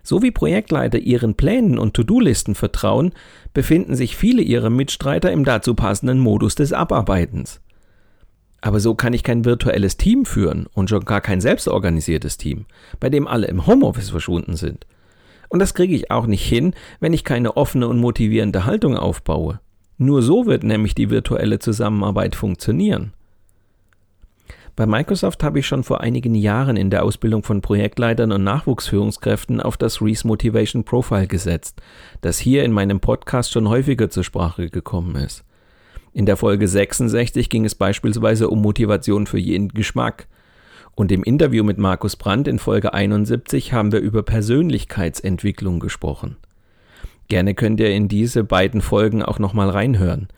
So 0.02 0.22
wie 0.22 0.30
Projektleiter 0.30 0.98
ihren 0.98 1.34
Plänen 1.34 1.78
und 1.78 1.92
To-Do-Listen 1.92 2.54
vertrauen, 2.54 3.12
befinden 3.52 3.94
sich 3.94 4.16
viele 4.16 4.40
ihrer 4.40 4.70
Mitstreiter 4.70 5.30
im 5.30 5.44
dazu 5.44 5.74
passenden 5.74 6.18
Modus 6.18 6.54
des 6.54 6.72
Abarbeitens. 6.72 7.60
Aber 8.62 8.80
so 8.80 8.94
kann 8.94 9.12
ich 9.12 9.22
kein 9.22 9.44
virtuelles 9.44 9.98
Team 9.98 10.24
führen 10.24 10.66
und 10.72 10.88
schon 10.88 11.04
gar 11.04 11.20
kein 11.20 11.42
selbstorganisiertes 11.42 12.38
Team, 12.38 12.64
bei 12.98 13.10
dem 13.10 13.28
alle 13.28 13.48
im 13.48 13.66
Homeoffice 13.66 14.08
verschwunden 14.08 14.56
sind. 14.56 14.86
Und 15.50 15.58
das 15.58 15.74
kriege 15.74 15.94
ich 15.94 16.10
auch 16.10 16.26
nicht 16.26 16.48
hin, 16.48 16.72
wenn 16.98 17.12
ich 17.12 17.24
keine 17.24 17.58
offene 17.58 17.88
und 17.88 17.98
motivierende 17.98 18.64
Haltung 18.64 18.96
aufbaue. 18.96 19.60
Nur 19.98 20.22
so 20.22 20.46
wird 20.46 20.62
nämlich 20.62 20.94
die 20.94 21.10
virtuelle 21.10 21.58
Zusammenarbeit 21.58 22.34
funktionieren. 22.34 23.12
Bei 24.78 24.86
Microsoft 24.86 25.42
habe 25.42 25.58
ich 25.58 25.66
schon 25.66 25.82
vor 25.82 26.02
einigen 26.02 26.36
Jahren 26.36 26.76
in 26.76 26.88
der 26.88 27.02
Ausbildung 27.02 27.42
von 27.42 27.62
Projektleitern 27.62 28.30
und 28.30 28.44
Nachwuchsführungskräften 28.44 29.60
auf 29.60 29.76
das 29.76 30.00
Reese 30.00 30.24
Motivation 30.24 30.84
Profile 30.84 31.26
gesetzt, 31.26 31.82
das 32.20 32.38
hier 32.38 32.62
in 32.62 32.70
meinem 32.70 33.00
Podcast 33.00 33.50
schon 33.50 33.68
häufiger 33.68 34.08
zur 34.08 34.22
Sprache 34.22 34.70
gekommen 34.70 35.16
ist. 35.16 35.42
In 36.12 36.26
der 36.26 36.36
Folge 36.36 36.68
66 36.68 37.50
ging 37.50 37.64
es 37.64 37.74
beispielsweise 37.74 38.50
um 38.50 38.62
Motivation 38.62 39.26
für 39.26 39.40
jeden 39.40 39.70
Geschmack. 39.70 40.28
Und 40.94 41.10
im 41.10 41.24
Interview 41.24 41.64
mit 41.64 41.78
Markus 41.78 42.14
Brandt 42.14 42.46
in 42.46 42.60
Folge 42.60 42.94
71 42.94 43.72
haben 43.72 43.90
wir 43.90 43.98
über 43.98 44.22
Persönlichkeitsentwicklung 44.22 45.80
gesprochen. 45.80 46.36
Gerne 47.26 47.56
könnt 47.56 47.80
ihr 47.80 47.90
in 47.90 48.06
diese 48.06 48.44
beiden 48.44 48.80
Folgen 48.80 49.24
auch 49.24 49.40
nochmal 49.40 49.70
reinhören. 49.70 50.28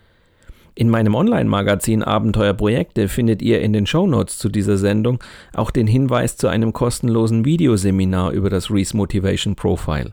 In 0.75 0.89
meinem 0.89 1.15
Online-Magazin 1.15 2.03
Abenteuerprojekte 2.03 3.09
findet 3.09 3.43
ihr 3.43 3.61
in 3.61 3.73
den 3.73 3.87
Shownotes 3.87 4.39
zu 4.39 4.49
dieser 4.49 4.77
Sendung 4.77 5.19
auch 5.53 5.71
den 5.71 5.87
Hinweis 5.87 6.37
zu 6.37 6.49
einem 6.49 6.73
kostenlosen 6.73 7.45
Videoseminar 7.45 8.33
über 8.33 8.51
das 8.51 8.71
Reese 8.71 8.97
Motivation 8.97 9.57
Profile, 9.57 10.13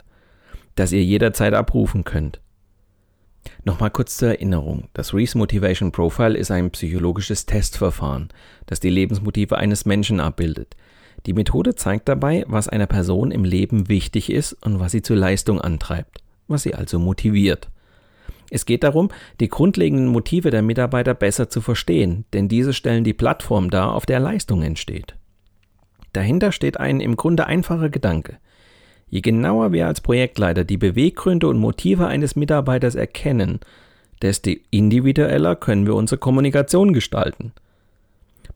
das 0.74 0.92
ihr 0.92 1.02
jederzeit 1.02 1.54
abrufen 1.54 2.04
könnt. 2.04 2.40
Nochmal 3.64 3.90
kurz 3.90 4.16
zur 4.16 4.28
Erinnerung. 4.28 4.88
Das 4.94 5.14
Reese 5.14 5.38
Motivation 5.38 5.92
Profile 5.92 6.36
ist 6.36 6.50
ein 6.50 6.70
psychologisches 6.70 7.46
Testverfahren, 7.46 8.28
das 8.66 8.80
die 8.80 8.90
Lebensmotive 8.90 9.56
eines 9.56 9.84
Menschen 9.86 10.20
abbildet. 10.20 10.76
Die 11.26 11.32
Methode 11.32 11.74
zeigt 11.74 12.08
dabei, 12.08 12.44
was 12.48 12.68
einer 12.68 12.86
Person 12.86 13.30
im 13.30 13.44
Leben 13.44 13.88
wichtig 13.88 14.30
ist 14.30 14.52
und 14.64 14.80
was 14.80 14.92
sie 14.92 15.02
zur 15.02 15.16
Leistung 15.16 15.60
antreibt, 15.60 16.22
was 16.46 16.62
sie 16.62 16.74
also 16.74 16.98
motiviert. 16.98 17.70
Es 18.50 18.64
geht 18.66 18.82
darum, 18.82 19.10
die 19.40 19.48
grundlegenden 19.48 20.08
Motive 20.08 20.50
der 20.50 20.62
Mitarbeiter 20.62 21.14
besser 21.14 21.50
zu 21.50 21.60
verstehen, 21.60 22.24
denn 22.32 22.48
diese 22.48 22.72
stellen 22.72 23.04
die 23.04 23.12
Plattform 23.12 23.70
dar, 23.70 23.94
auf 23.94 24.06
der 24.06 24.20
Leistung 24.20 24.62
entsteht. 24.62 25.14
Dahinter 26.12 26.52
steht 26.52 26.80
ein 26.80 27.00
im 27.00 27.16
Grunde 27.16 27.46
einfacher 27.46 27.90
Gedanke. 27.90 28.38
Je 29.10 29.20
genauer 29.20 29.72
wir 29.72 29.86
als 29.86 30.00
Projektleiter 30.00 30.64
die 30.64 30.76
Beweggründe 30.76 31.48
und 31.48 31.58
Motive 31.58 32.06
eines 32.06 32.36
Mitarbeiters 32.36 32.94
erkennen, 32.94 33.60
desto 34.22 34.50
individueller 34.70 35.54
können 35.56 35.86
wir 35.86 35.94
unsere 35.94 36.18
Kommunikation 36.18 36.92
gestalten. 36.92 37.52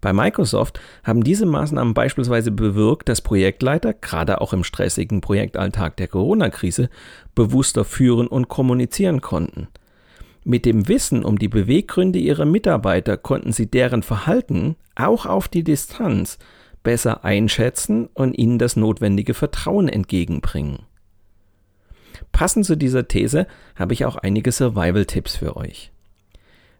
Bei 0.00 0.12
Microsoft 0.12 0.80
haben 1.04 1.22
diese 1.22 1.46
Maßnahmen 1.46 1.94
beispielsweise 1.94 2.50
bewirkt, 2.50 3.08
dass 3.08 3.20
Projektleiter, 3.20 3.94
gerade 3.94 4.40
auch 4.40 4.52
im 4.52 4.64
stressigen 4.64 5.20
Projektalltag 5.20 5.96
der 5.96 6.08
Corona-Krise, 6.08 6.90
bewusster 7.34 7.84
führen 7.84 8.26
und 8.26 8.48
kommunizieren 8.48 9.20
konnten– 9.20 9.68
mit 10.44 10.66
dem 10.66 10.88
Wissen 10.88 11.24
um 11.24 11.38
die 11.38 11.48
Beweggründe 11.48 12.18
ihrer 12.18 12.44
Mitarbeiter 12.44 13.16
konnten 13.16 13.52
sie 13.52 13.70
deren 13.70 14.02
Verhalten 14.02 14.76
auch 14.94 15.26
auf 15.26 15.48
die 15.48 15.64
Distanz 15.64 16.38
besser 16.82 17.24
einschätzen 17.24 18.08
und 18.12 18.36
ihnen 18.36 18.58
das 18.58 18.76
notwendige 18.76 19.34
Vertrauen 19.34 19.88
entgegenbringen. 19.88 20.80
Passend 22.32 22.66
zu 22.66 22.76
dieser 22.76 23.08
These 23.08 23.46
habe 23.76 23.92
ich 23.92 24.04
auch 24.04 24.16
einige 24.16 24.50
Survival-Tipps 24.52 25.36
für 25.36 25.56
euch. 25.56 25.92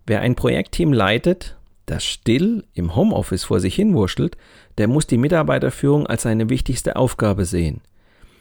Wer 0.06 0.20
ein 0.20 0.34
Projektteam 0.34 0.92
leitet, 0.92 1.56
das 1.86 2.04
still 2.04 2.64
im 2.74 2.96
Homeoffice 2.96 3.44
vor 3.44 3.60
sich 3.60 3.74
hinwurschtelt, 3.74 4.36
der 4.78 4.88
muss 4.88 5.06
die 5.06 5.18
Mitarbeiterführung 5.18 6.06
als 6.06 6.22
seine 6.22 6.48
wichtigste 6.48 6.96
Aufgabe 6.96 7.44
sehen. 7.44 7.80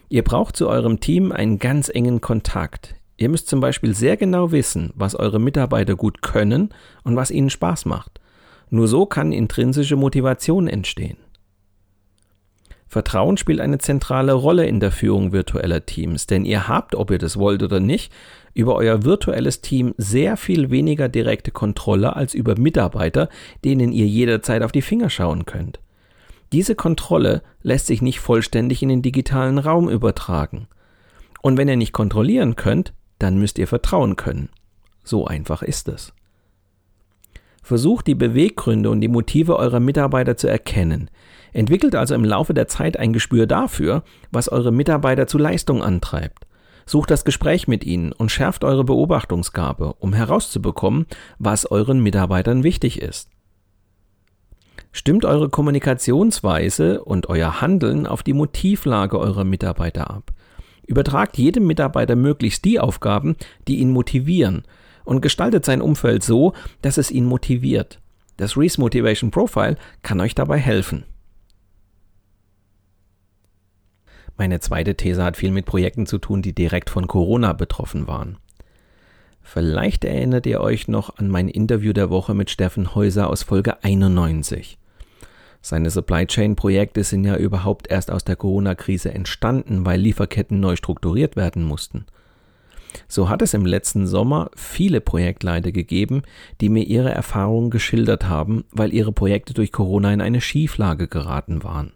Ihr 0.10 0.24
braucht 0.24 0.56
zu 0.56 0.68
eurem 0.68 1.00
Team 1.00 1.32
einen 1.32 1.60
ganz 1.60 1.90
engen 1.90 2.22
Kontakt. 2.22 2.96
Ihr 3.22 3.30
müsst 3.30 3.50
zum 3.50 3.60
Beispiel 3.60 3.94
sehr 3.94 4.18
genau 4.18 4.51
wissen, 4.51 4.90
was 4.96 5.13
eure 5.13 5.40
Mitarbeiter 5.40 5.96
gut 5.96 6.24
können 6.24 6.70
und 7.04 7.16
was 7.16 7.30
ihnen 7.30 7.51
Spaß 7.51 7.86
macht. 7.86 8.20
Nur 8.72 8.88
so 8.88 9.06
kann 9.06 9.32
intrinsische 9.32 9.96
Motivation 9.96 10.68
entstehen. 10.68 11.18
Vertrauen 12.88 13.38
spielt 13.38 13.60
eine 13.60 13.78
zentrale 13.78 14.34
Rolle 14.34 14.66
in 14.66 14.80
der 14.80 14.92
Führung 14.92 15.34
virtueller 15.34 15.86
Teams, 15.86 16.25
denn 16.25 16.46
ihr 16.46 16.68
habt, 16.68 16.96
ob 16.96 17.12
ihr 17.12 17.20
das 17.20 17.38
wollt 17.38 17.62
oder 17.62 17.80
nicht, 17.80 18.12
über 18.56 18.74
euer 18.74 19.04
virtuelles 19.06 19.62
Team 19.62 19.94
sehr 19.98 20.36
viel 20.36 20.72
weniger 20.72 21.08
direkte 21.08 21.51
Kontrolle 21.51 22.16
als 22.16 22.34
über 22.34 22.58
Mitarbeiter, 22.58 23.30
denen 23.63 23.92
ihr 23.92 24.08
jederzeit 24.08 24.63
auf 24.63 24.72
die 24.72 24.82
Finger 24.82 25.12
schauen 25.12 25.46
könnt. 25.46 25.80
Diese 26.54 26.74
Kontrolle 26.74 27.44
lässt 27.62 27.86
sich 27.86 28.01
nicht 28.01 28.20
vollständig 28.20 28.82
in 28.82 28.90
den 28.90 29.04
digitalen 29.04 29.60
Raum 29.60 29.90
übertragen. 29.90 30.68
Und 31.44 31.58
wenn 31.58 31.68
ihr 31.68 31.78
nicht 31.78 31.94
kontrollieren 31.94 32.56
könnt, 32.56 32.94
dann 33.22 33.38
müsst 33.38 33.60
ihr 33.60 33.68
vertrauen 33.68 34.16
können. 34.16 34.50
So 35.04 35.25
einfach 35.25 35.62
ist 35.62 35.88
es. 35.88 36.13
Versucht 37.63 38.08
die 38.08 38.16
Beweggründe 38.16 38.90
und 38.90 39.01
die 39.01 39.08
Motive 39.08 39.56
eurer 39.56 39.80
Mitarbeiter 39.80 40.36
zu 40.36 40.48
erkennen. 40.48 41.10
Entwickelt 41.54 41.96
also 41.96 42.16
im 42.16 42.25
Laufe 42.25 42.54
der 42.54 42.68
Zeit 42.68 42.98
ein 42.98 43.13
Gespür 43.13 43.46
dafür, 43.46 44.04
was 44.32 44.50
eure 44.50 44.72
Mitarbeiter 44.72 45.28
zu 45.28 45.38
Leistung 45.38 45.84
antreibt. 45.84 46.48
Sucht 46.86 47.12
das 47.12 47.24
Gespräch 47.24 47.68
mit 47.68 47.84
ihnen 47.84 48.12
und 48.12 48.32
schärft 48.32 48.63
eure 48.63 48.84
Beobachtungsgabe, 48.84 49.94
um 50.00 50.13
herauszubekommen, 50.13 51.06
was 51.38 51.70
euren 51.70 52.01
Mitarbeitern 52.01 52.63
wichtig 52.63 53.01
ist. 53.01 53.30
Stimmt 54.92 55.24
eure 55.24 55.50
Kommunikationsweise 55.50 57.04
und 57.04 57.30
euer 57.30 57.62
Handeln 57.62 58.08
auf 58.08 58.24
die 58.24 58.34
Motivlage 58.34 59.20
eurer 59.20 59.46
Mitarbeiter 59.46 60.10
ab. 60.10 60.32
Übertragt 60.91 61.38
jedem 61.38 61.67
Mitarbeiter 61.67 62.17
möglichst 62.17 62.65
die 62.65 62.77
Aufgaben, 62.77 63.38
die 63.69 63.77
ihn 63.77 63.91
motivieren 63.91 64.63
und 65.05 65.21
gestaltet 65.21 65.63
sein 65.63 65.81
Umfeld 65.81 66.21
so, 66.21 66.51
dass 66.81 66.98
es 66.98 67.12
ihn 67.12 67.24
motiviert. 67.24 68.01
Das 68.36 68.57
Reese 68.57 68.81
Motivation 68.81 69.31
Profile 69.31 69.77
kann 70.03 70.19
euch 70.19 70.36
dabei 70.36 70.57
helfen. 70.57 71.05
Meine 74.36 74.60
zweite 74.60 74.95
These 74.95 75.24
hat 75.24 75.38
viel 75.38 75.51
mit 75.51 75.65
Projekten 75.65 76.07
zu 76.07 76.17
tun, 76.17 76.41
die 76.41 76.53
direkt 76.53 76.89
von 76.89 77.07
Corona 77.07 77.53
betroffen 77.53 78.05
waren. 78.07 78.38
Vielleicht 79.41 80.03
erinnert 80.03 80.45
ihr 80.45 80.60
euch 80.60 80.89
noch 80.89 81.17
an 81.17 81.29
mein 81.29 81.48
Interview 81.48 81.93
der 81.93 82.10
Woche 82.10 82.33
mit 82.33 82.50
Steffen 82.50 82.95
Häuser 82.95 83.29
aus 83.29 83.43
Folge 83.43 83.81
91. 83.81 84.77
Seine 85.62 85.91
Supply 85.91 86.25
Chain 86.25 86.56
Projekte 86.56 87.03
sind 87.03 87.24
ja 87.24 87.38
überhaupt 87.38 87.89
erst 87.89 88.10
aus 88.12 88.24
der 88.24 88.36
Corona-Krise 88.36 89.13
entstanden, 89.13 89.86
weil 89.86 90.00
Lieferketten 90.00 90.60
neu 90.60 90.75
strukturiert 90.75 91.36
werden 91.36 91.63
mussten. 91.63 92.06
So 93.08 93.30
hat 93.30 93.41
es 93.41 93.53
im 93.53 93.65
letzten 93.65 94.08
Sommer 94.08 94.50
viele 94.56 95.01
Projektleiter 95.01 95.72
gegeben, 95.72 96.24
die 96.60 96.70
mir 96.70 96.84
ihre 96.84 97.12
Erfahrungen 97.12 97.70
geschildert 97.70 98.27
haben, 98.27 98.65
weil 98.72 98.94
ihre 98.94 99.12
Projekte 99.12 99.53
durch 99.53 99.72
Corona 99.72 100.12
in 100.12 100.22
eine 100.22 100.41
Schieflage 100.41 101.08
geraten 101.08 101.63
waren. 101.63 101.94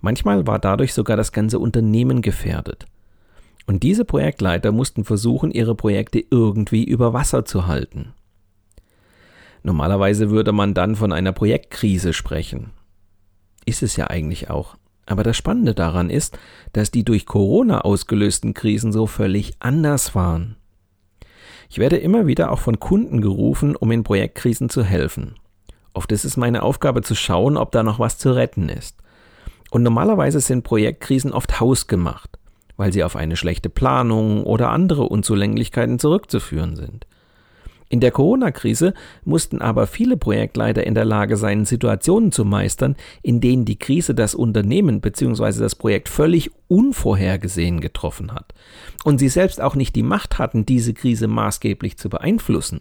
Manchmal 0.00 0.46
war 0.46 0.58
dadurch 0.58 0.92
sogar 0.92 1.16
das 1.16 1.32
ganze 1.32 1.58
Unternehmen 1.58 2.20
gefährdet. 2.20 2.86
Und 3.66 3.82
diese 3.82 4.04
Projektleiter 4.04 4.70
mussten 4.70 5.04
versuchen, 5.04 5.50
ihre 5.50 5.74
Projekte 5.74 6.22
irgendwie 6.30 6.84
über 6.84 7.12
Wasser 7.12 7.44
zu 7.44 7.66
halten. 7.66 8.12
Normalerweise 9.66 10.30
würde 10.30 10.52
man 10.52 10.74
dann 10.74 10.94
von 10.94 11.12
einer 11.12 11.32
Projektkrise 11.32 12.12
sprechen. 12.12 12.70
Ist 13.64 13.82
es 13.82 13.96
ja 13.96 14.06
eigentlich 14.06 14.48
auch. 14.48 14.76
Aber 15.06 15.24
das 15.24 15.36
Spannende 15.36 15.74
daran 15.74 16.08
ist, 16.08 16.38
dass 16.72 16.92
die 16.92 17.02
durch 17.02 17.26
Corona 17.26 17.80
ausgelösten 17.80 18.54
Krisen 18.54 18.92
so 18.92 19.08
völlig 19.08 19.56
anders 19.58 20.14
waren. 20.14 20.54
Ich 21.68 21.78
werde 21.78 21.96
immer 21.96 22.28
wieder 22.28 22.52
auch 22.52 22.60
von 22.60 22.78
Kunden 22.78 23.20
gerufen, 23.20 23.74
um 23.74 23.90
in 23.90 24.04
Projektkrisen 24.04 24.68
zu 24.68 24.84
helfen. 24.84 25.34
Oft 25.94 26.12
ist 26.12 26.24
es 26.24 26.36
meine 26.36 26.62
Aufgabe 26.62 27.02
zu 27.02 27.16
schauen, 27.16 27.56
ob 27.56 27.72
da 27.72 27.82
noch 27.82 27.98
was 27.98 28.18
zu 28.18 28.36
retten 28.36 28.68
ist. 28.68 29.02
Und 29.72 29.82
normalerweise 29.82 30.38
sind 30.38 30.62
Projektkrisen 30.62 31.32
oft 31.32 31.58
hausgemacht, 31.58 32.38
weil 32.76 32.92
sie 32.92 33.02
auf 33.02 33.16
eine 33.16 33.34
schlechte 33.34 33.68
Planung 33.68 34.44
oder 34.44 34.70
andere 34.70 35.08
Unzulänglichkeiten 35.08 35.98
zurückzuführen 35.98 36.76
sind. 36.76 37.04
In 37.88 38.00
der 38.00 38.10
Corona-Krise 38.10 38.94
mussten 39.24 39.60
aber 39.60 39.86
viele 39.86 40.16
Projektleiter 40.16 40.84
in 40.84 40.94
der 40.94 41.04
Lage 41.04 41.36
sein, 41.36 41.64
Situationen 41.64 42.32
zu 42.32 42.44
meistern, 42.44 42.96
in 43.22 43.40
denen 43.40 43.64
die 43.64 43.78
Krise 43.78 44.14
das 44.14 44.34
Unternehmen 44.34 45.00
bzw. 45.00 45.60
das 45.60 45.76
Projekt 45.76 46.08
völlig 46.08 46.50
unvorhergesehen 46.66 47.80
getroffen 47.80 48.32
hat 48.32 48.54
und 49.04 49.18
sie 49.18 49.28
selbst 49.28 49.60
auch 49.60 49.76
nicht 49.76 49.94
die 49.94 50.02
Macht 50.02 50.38
hatten, 50.38 50.66
diese 50.66 50.94
Krise 50.94 51.28
maßgeblich 51.28 51.96
zu 51.96 52.08
beeinflussen. 52.08 52.80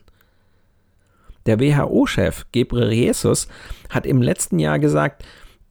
Der 1.45 1.59
WHO-Chef 1.59 2.47
Ghebreyesus 2.51 3.47
hat 3.91 4.07
im 4.07 4.23
letzten 4.23 4.57
Jahr 4.57 4.79
gesagt, 4.79 5.23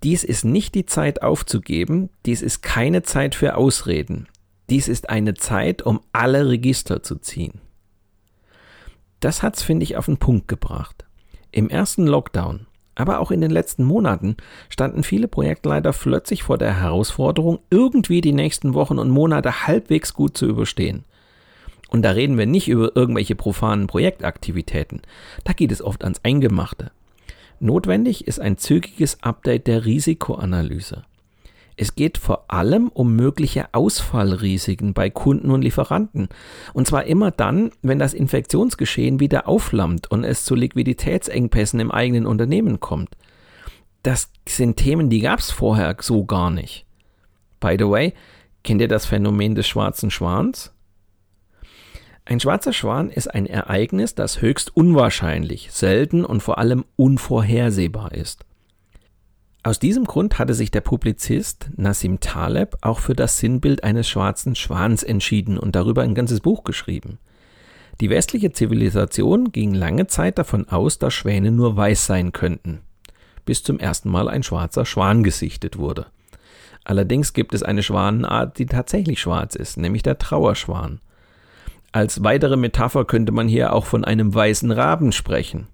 dies 0.04 0.22
ist 0.22 0.44
nicht 0.44 0.76
die 0.76 0.86
Zeit 0.86 1.22
aufzugeben, 1.22 2.10
dies 2.24 2.42
ist 2.42 2.62
keine 2.62 3.02
Zeit 3.02 3.34
für 3.34 3.56
Ausreden, 3.56 4.28
dies 4.70 4.86
ist 4.86 5.10
eine 5.10 5.34
Zeit, 5.34 5.82
um 5.82 6.00
alle 6.12 6.48
Register 6.48 7.02
zu 7.02 7.16
ziehen. 7.16 7.63
Das 9.24 9.42
hat's, 9.42 9.62
finde 9.62 9.84
ich, 9.84 9.96
auf 9.96 10.04
den 10.04 10.18
Punkt 10.18 10.48
gebracht. 10.48 11.06
Im 11.50 11.70
ersten 11.70 12.06
Lockdown, 12.06 12.66
aber 12.94 13.20
auch 13.20 13.30
in 13.30 13.40
den 13.40 13.50
letzten 13.50 13.82
Monaten 13.82 14.36
standen 14.68 15.02
viele 15.02 15.28
Projektleiter 15.28 15.92
plötzlich 15.94 16.42
vor 16.42 16.58
der 16.58 16.78
Herausforderung, 16.78 17.60
irgendwie 17.70 18.20
die 18.20 18.34
nächsten 18.34 18.74
Wochen 18.74 18.98
und 18.98 19.08
Monate 19.08 19.66
halbwegs 19.66 20.12
gut 20.12 20.36
zu 20.36 20.44
überstehen. 20.44 21.06
Und 21.88 22.02
da 22.02 22.10
reden 22.10 22.36
wir 22.36 22.44
nicht 22.44 22.68
über 22.68 22.94
irgendwelche 22.94 23.34
profanen 23.34 23.86
Projektaktivitäten. 23.86 25.00
Da 25.44 25.54
geht 25.54 25.72
es 25.72 25.80
oft 25.80 26.04
ans 26.04 26.20
Eingemachte. 26.22 26.90
Notwendig 27.60 28.26
ist 28.26 28.40
ein 28.40 28.58
zügiges 28.58 29.22
Update 29.22 29.68
der 29.68 29.86
Risikoanalyse. 29.86 31.04
Es 31.76 31.96
geht 31.96 32.18
vor 32.18 32.44
allem 32.48 32.88
um 32.88 33.16
mögliche 33.16 33.66
Ausfallrisiken 33.72 34.94
bei 34.94 35.10
Kunden 35.10 35.50
und 35.50 35.62
Lieferanten. 35.62 36.28
Und 36.72 36.86
zwar 36.86 37.04
immer 37.04 37.30
dann, 37.30 37.70
wenn 37.82 37.98
das 37.98 38.14
Infektionsgeschehen 38.14 39.18
wieder 39.18 39.48
aufflammt 39.48 40.10
und 40.10 40.24
es 40.24 40.44
zu 40.44 40.54
Liquiditätsengpässen 40.54 41.80
im 41.80 41.90
eigenen 41.90 42.26
Unternehmen 42.26 42.78
kommt. 42.78 43.16
Das 44.02 44.30
sind 44.48 44.76
Themen, 44.76 45.10
die 45.10 45.20
gab 45.20 45.40
es 45.40 45.50
vorher 45.50 45.96
so 46.00 46.24
gar 46.24 46.50
nicht. 46.50 46.86
By 47.58 47.76
the 47.78 47.88
way, 47.88 48.12
kennt 48.62 48.80
ihr 48.80 48.88
das 48.88 49.06
Phänomen 49.06 49.54
des 49.54 49.66
schwarzen 49.66 50.10
Schwans? 50.10 50.72
Ein 52.26 52.40
schwarzer 52.40 52.72
Schwan 52.72 53.10
ist 53.10 53.28
ein 53.28 53.46
Ereignis, 53.46 54.14
das 54.14 54.40
höchst 54.40 54.74
unwahrscheinlich, 54.74 55.72
selten 55.72 56.24
und 56.24 56.42
vor 56.42 56.58
allem 56.58 56.84
unvorhersehbar 56.96 58.12
ist. 58.12 58.46
Aus 59.66 59.78
diesem 59.78 60.04
Grund 60.04 60.38
hatte 60.38 60.52
sich 60.52 60.70
der 60.70 60.82
Publizist 60.82 61.70
Nassim 61.74 62.20
Taleb 62.20 62.76
auch 62.82 62.98
für 62.98 63.14
das 63.14 63.38
Sinnbild 63.38 63.82
eines 63.82 64.06
schwarzen 64.06 64.54
Schwans 64.54 65.02
entschieden 65.02 65.58
und 65.58 65.74
darüber 65.74 66.02
ein 66.02 66.14
ganzes 66.14 66.40
Buch 66.40 66.64
geschrieben. 66.64 67.18
Die 68.02 68.10
westliche 68.10 68.52
Zivilisation 68.52 69.52
ging 69.52 69.72
lange 69.72 70.06
Zeit 70.06 70.36
davon 70.36 70.68
aus, 70.68 70.98
dass 70.98 71.14
Schwäne 71.14 71.50
nur 71.50 71.78
weiß 71.78 72.04
sein 72.04 72.32
könnten, 72.32 72.82
bis 73.46 73.62
zum 73.62 73.78
ersten 73.78 74.10
Mal 74.10 74.28
ein 74.28 74.42
schwarzer 74.42 74.84
Schwan 74.84 75.22
gesichtet 75.22 75.78
wurde. 75.78 76.08
Allerdings 76.84 77.32
gibt 77.32 77.54
es 77.54 77.62
eine 77.62 77.82
Schwanenart, 77.82 78.58
die 78.58 78.66
tatsächlich 78.66 79.18
schwarz 79.18 79.54
ist, 79.54 79.78
nämlich 79.78 80.02
der 80.02 80.18
Trauerschwan. 80.18 81.00
Als 81.90 82.22
weitere 82.22 82.56
Metapher 82.56 83.06
könnte 83.06 83.32
man 83.32 83.48
hier 83.48 83.72
auch 83.72 83.86
von 83.86 84.04
einem 84.04 84.34
weißen 84.34 84.70
Raben 84.70 85.12
sprechen. 85.12 85.68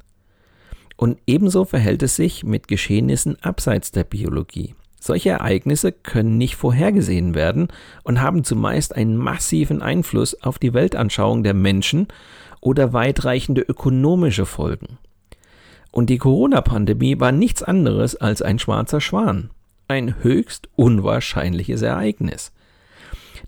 Und 1.01 1.17
ebenso 1.27 1.65
verhält 1.65 2.03
es 2.03 2.15
sich 2.15 2.45
mit 2.45 2.69
Geschehnissen 2.69 3.43
abseits 3.43 3.91
der 3.91 4.05
Biologie. 4.05 4.75
Solche 5.01 5.31
Ereignisse 5.31 5.93
können 5.93 6.37
nicht 6.37 6.57
vorhergesehen 6.57 7.35
werden 7.35 7.69
und 8.03 8.21
haben 8.21 8.45
zumeist 8.45 8.95
einen 8.95 9.17
massiven 9.17 9.81
Einfluss 9.81 10.35
auf 10.43 10.59
die 10.59 10.75
Weltanschauung 10.75 11.43
der 11.43 11.55
Menschen 11.55 12.09
oder 12.61 12.93
weitreichende 12.93 13.63
ökonomische 13.63 14.45
Folgen. 14.45 14.99
Und 15.91 16.11
die 16.11 16.19
Corona-Pandemie 16.19 17.19
war 17.19 17.33
nichts 17.33 17.63
anderes 17.63 18.15
als 18.17 18.43
ein 18.43 18.59
schwarzer 18.59 19.01
Schwan. 19.01 19.49
Ein 19.89 20.23
höchst 20.23 20.69
unwahrscheinliches 20.77 21.81
Ereignis. 21.81 22.53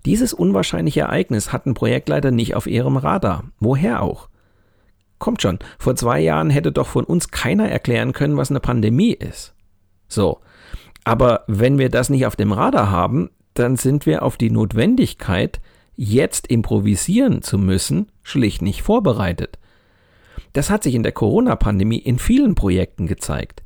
Dieses 0.07 0.33
unwahrscheinliche 0.33 1.01
Ereignis 1.01 1.53
hatten 1.53 1.75
Projektleiter 1.75 2.31
nicht 2.31 2.55
auf 2.55 2.65
ihrem 2.65 2.97
Radar. 2.97 3.43
Woher 3.59 4.01
auch? 4.01 4.27
Kommt 5.23 5.41
schon, 5.41 5.59
vor 5.79 5.95
zwei 5.95 6.19
Jahren 6.19 6.49
hätte 6.49 6.73
doch 6.73 6.87
von 6.87 7.05
uns 7.05 7.29
keiner 7.29 7.69
erklären 7.69 8.11
können, 8.11 8.35
was 8.35 8.49
eine 8.49 8.59
Pandemie 8.59 9.13
ist. 9.13 9.53
So. 10.09 10.41
Aber 11.05 11.45
wenn 11.47 11.77
wir 11.77 11.87
das 11.87 12.09
nicht 12.09 12.25
auf 12.25 12.35
dem 12.35 12.51
Radar 12.51 12.91
haben, 12.91 13.29
dann 13.53 13.77
sind 13.77 14.05
wir 14.05 14.23
auf 14.23 14.35
die 14.35 14.49
Notwendigkeit, 14.49 15.61
jetzt 15.95 16.47
improvisieren 16.47 17.41
zu 17.41 17.57
müssen, 17.57 18.11
schlicht 18.21 18.61
nicht 18.61 18.81
vorbereitet. 18.81 19.59
Das 20.51 20.69
hat 20.69 20.83
sich 20.83 20.93
in 20.93 21.03
der 21.03 21.13
Corona-Pandemie 21.13 21.99
in 21.99 22.19
vielen 22.19 22.53
Projekten 22.53 23.07
gezeigt. 23.07 23.63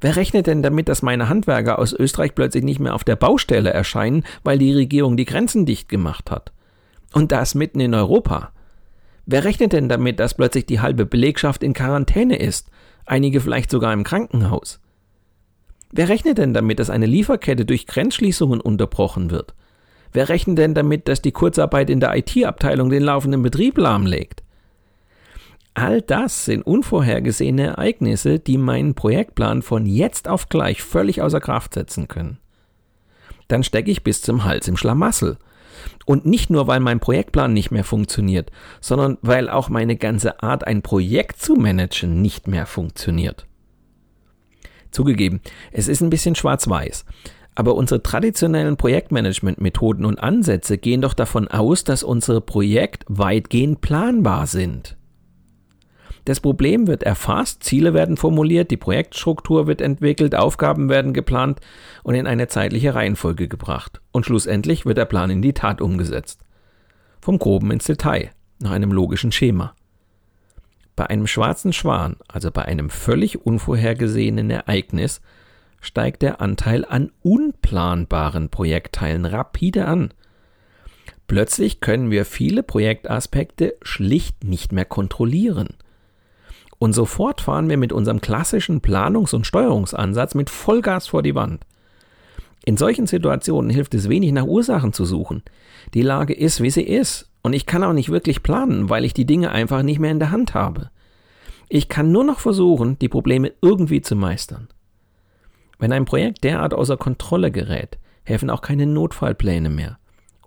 Wer 0.00 0.16
rechnet 0.16 0.48
denn 0.48 0.64
damit, 0.64 0.88
dass 0.88 1.02
meine 1.02 1.28
Handwerker 1.28 1.78
aus 1.78 1.92
Österreich 1.92 2.34
plötzlich 2.34 2.64
nicht 2.64 2.80
mehr 2.80 2.96
auf 2.96 3.04
der 3.04 3.14
Baustelle 3.14 3.70
erscheinen, 3.70 4.24
weil 4.42 4.58
die 4.58 4.72
Regierung 4.72 5.16
die 5.16 5.24
Grenzen 5.24 5.66
dicht 5.66 5.88
gemacht 5.88 6.32
hat? 6.32 6.50
Und 7.12 7.30
das 7.30 7.54
mitten 7.54 7.78
in 7.78 7.94
Europa. 7.94 8.50
Wer 9.26 9.42
rechnet 9.42 9.72
denn 9.72 9.88
damit, 9.88 10.20
dass 10.20 10.34
plötzlich 10.34 10.66
die 10.66 10.80
halbe 10.80 11.04
Belegschaft 11.04 11.64
in 11.64 11.74
Quarantäne 11.74 12.36
ist, 12.36 12.70
einige 13.04 13.40
vielleicht 13.40 13.70
sogar 13.70 13.92
im 13.92 14.04
Krankenhaus? 14.04 14.80
Wer 15.90 16.08
rechnet 16.08 16.38
denn 16.38 16.54
damit, 16.54 16.78
dass 16.78 16.90
eine 16.90 17.06
Lieferkette 17.06 17.64
durch 17.64 17.86
Grenzschließungen 17.86 18.60
unterbrochen 18.60 19.30
wird? 19.30 19.54
Wer 20.12 20.28
rechnet 20.28 20.58
denn 20.58 20.74
damit, 20.74 21.08
dass 21.08 21.22
die 21.22 21.32
Kurzarbeit 21.32 21.90
in 21.90 21.98
der 21.98 22.16
IT-Abteilung 22.16 22.88
den 22.88 23.02
laufenden 23.02 23.42
Betrieb 23.42 23.78
lahmlegt? 23.78 24.44
All 25.74 26.00
das 26.00 26.44
sind 26.44 26.62
unvorhergesehene 26.62 27.66
Ereignisse, 27.66 28.38
die 28.38 28.58
meinen 28.58 28.94
Projektplan 28.94 29.60
von 29.62 29.86
jetzt 29.86 30.28
auf 30.28 30.48
gleich 30.48 30.82
völlig 30.82 31.20
außer 31.20 31.40
Kraft 31.40 31.74
setzen 31.74 32.08
können. 32.08 32.38
Dann 33.48 33.62
stecke 33.62 33.90
ich 33.90 34.04
bis 34.04 34.22
zum 34.22 34.44
Hals 34.44 34.68
im 34.68 34.76
Schlamassel 34.76 35.36
und 36.04 36.26
nicht 36.26 36.50
nur, 36.50 36.66
weil 36.66 36.80
mein 36.80 37.00
Projektplan 37.00 37.52
nicht 37.52 37.70
mehr 37.70 37.84
funktioniert, 37.84 38.50
sondern 38.80 39.18
weil 39.22 39.48
auch 39.48 39.68
meine 39.68 39.96
ganze 39.96 40.42
Art, 40.42 40.66
ein 40.66 40.82
Projekt 40.82 41.40
zu 41.40 41.54
managen, 41.54 42.22
nicht 42.22 42.48
mehr 42.48 42.66
funktioniert. 42.66 43.46
Zugegeben, 44.90 45.40
es 45.72 45.88
ist 45.88 46.00
ein 46.00 46.10
bisschen 46.10 46.34
schwarz-weiß. 46.34 47.04
Aber 47.54 47.74
unsere 47.74 48.02
traditionellen 48.02 48.76
Projektmanagement-Methoden 48.76 50.04
und 50.04 50.22
Ansätze 50.22 50.76
gehen 50.76 51.00
doch 51.00 51.14
davon 51.14 51.48
aus, 51.48 51.84
dass 51.84 52.02
unsere 52.02 52.42
Projekte 52.42 53.06
weitgehend 53.08 53.80
planbar 53.80 54.46
sind. 54.46 54.96
Das 56.26 56.40
Problem 56.40 56.88
wird 56.88 57.04
erfasst, 57.04 57.62
Ziele 57.62 57.94
werden 57.94 58.16
formuliert, 58.16 58.72
die 58.72 58.76
Projektstruktur 58.76 59.68
wird 59.68 59.80
entwickelt, 59.80 60.34
Aufgaben 60.34 60.88
werden 60.88 61.14
geplant 61.14 61.60
und 62.02 62.16
in 62.16 62.26
eine 62.26 62.48
zeitliche 62.48 62.96
Reihenfolge 62.96 63.46
gebracht. 63.46 64.00
Und 64.10 64.26
schlussendlich 64.26 64.84
wird 64.84 64.98
der 64.98 65.04
Plan 65.04 65.30
in 65.30 65.40
die 65.40 65.52
Tat 65.52 65.80
umgesetzt. 65.80 66.40
Vom 67.20 67.38
Groben 67.38 67.70
ins 67.70 67.84
Detail, 67.84 68.32
nach 68.58 68.72
einem 68.72 68.90
logischen 68.90 69.30
Schema. 69.30 69.76
Bei 70.96 71.06
einem 71.06 71.28
schwarzen 71.28 71.72
Schwan, 71.72 72.16
also 72.26 72.50
bei 72.50 72.64
einem 72.64 72.90
völlig 72.90 73.46
unvorhergesehenen 73.46 74.50
Ereignis, 74.50 75.20
steigt 75.80 76.22
der 76.22 76.40
Anteil 76.40 76.84
an 76.84 77.12
unplanbaren 77.22 78.48
Projektteilen 78.48 79.26
rapide 79.26 79.86
an. 79.86 80.12
Plötzlich 81.28 81.80
können 81.80 82.10
wir 82.10 82.24
viele 82.24 82.64
Projektaspekte 82.64 83.76
schlicht 83.82 84.42
nicht 84.42 84.72
mehr 84.72 84.86
kontrollieren. 84.86 85.68
Und 86.78 86.92
sofort 86.92 87.40
fahren 87.40 87.68
wir 87.68 87.76
mit 87.76 87.92
unserem 87.92 88.20
klassischen 88.20 88.80
Planungs- 88.80 89.34
und 89.34 89.46
Steuerungsansatz 89.46 90.34
mit 90.34 90.50
Vollgas 90.50 91.06
vor 91.06 91.22
die 91.22 91.34
Wand. 91.34 91.64
In 92.64 92.76
solchen 92.76 93.06
Situationen 93.06 93.70
hilft 93.70 93.94
es 93.94 94.08
wenig 94.08 94.32
nach 94.32 94.44
Ursachen 94.44 94.92
zu 94.92 95.04
suchen. 95.04 95.42
Die 95.94 96.02
Lage 96.02 96.34
ist, 96.34 96.60
wie 96.62 96.70
sie 96.70 96.82
ist, 96.82 97.30
und 97.42 97.52
ich 97.52 97.64
kann 97.64 97.84
auch 97.84 97.92
nicht 97.92 98.10
wirklich 98.10 98.42
planen, 98.42 98.90
weil 98.90 99.04
ich 99.04 99.14
die 99.14 99.24
Dinge 99.24 99.52
einfach 99.52 99.82
nicht 99.82 100.00
mehr 100.00 100.10
in 100.10 100.18
der 100.18 100.32
Hand 100.32 100.54
habe. 100.54 100.90
Ich 101.68 101.88
kann 101.88 102.10
nur 102.10 102.24
noch 102.24 102.40
versuchen, 102.40 102.98
die 102.98 103.08
Probleme 103.08 103.52
irgendwie 103.62 104.00
zu 104.00 104.16
meistern. 104.16 104.68
Wenn 105.78 105.92
ein 105.92 106.04
Projekt 106.06 106.42
derart 106.42 106.74
außer 106.74 106.96
Kontrolle 106.96 107.50
gerät, 107.50 107.98
helfen 108.24 108.50
auch 108.50 108.62
keine 108.62 108.86
Notfallpläne 108.86 109.70
mehr. 109.70 109.98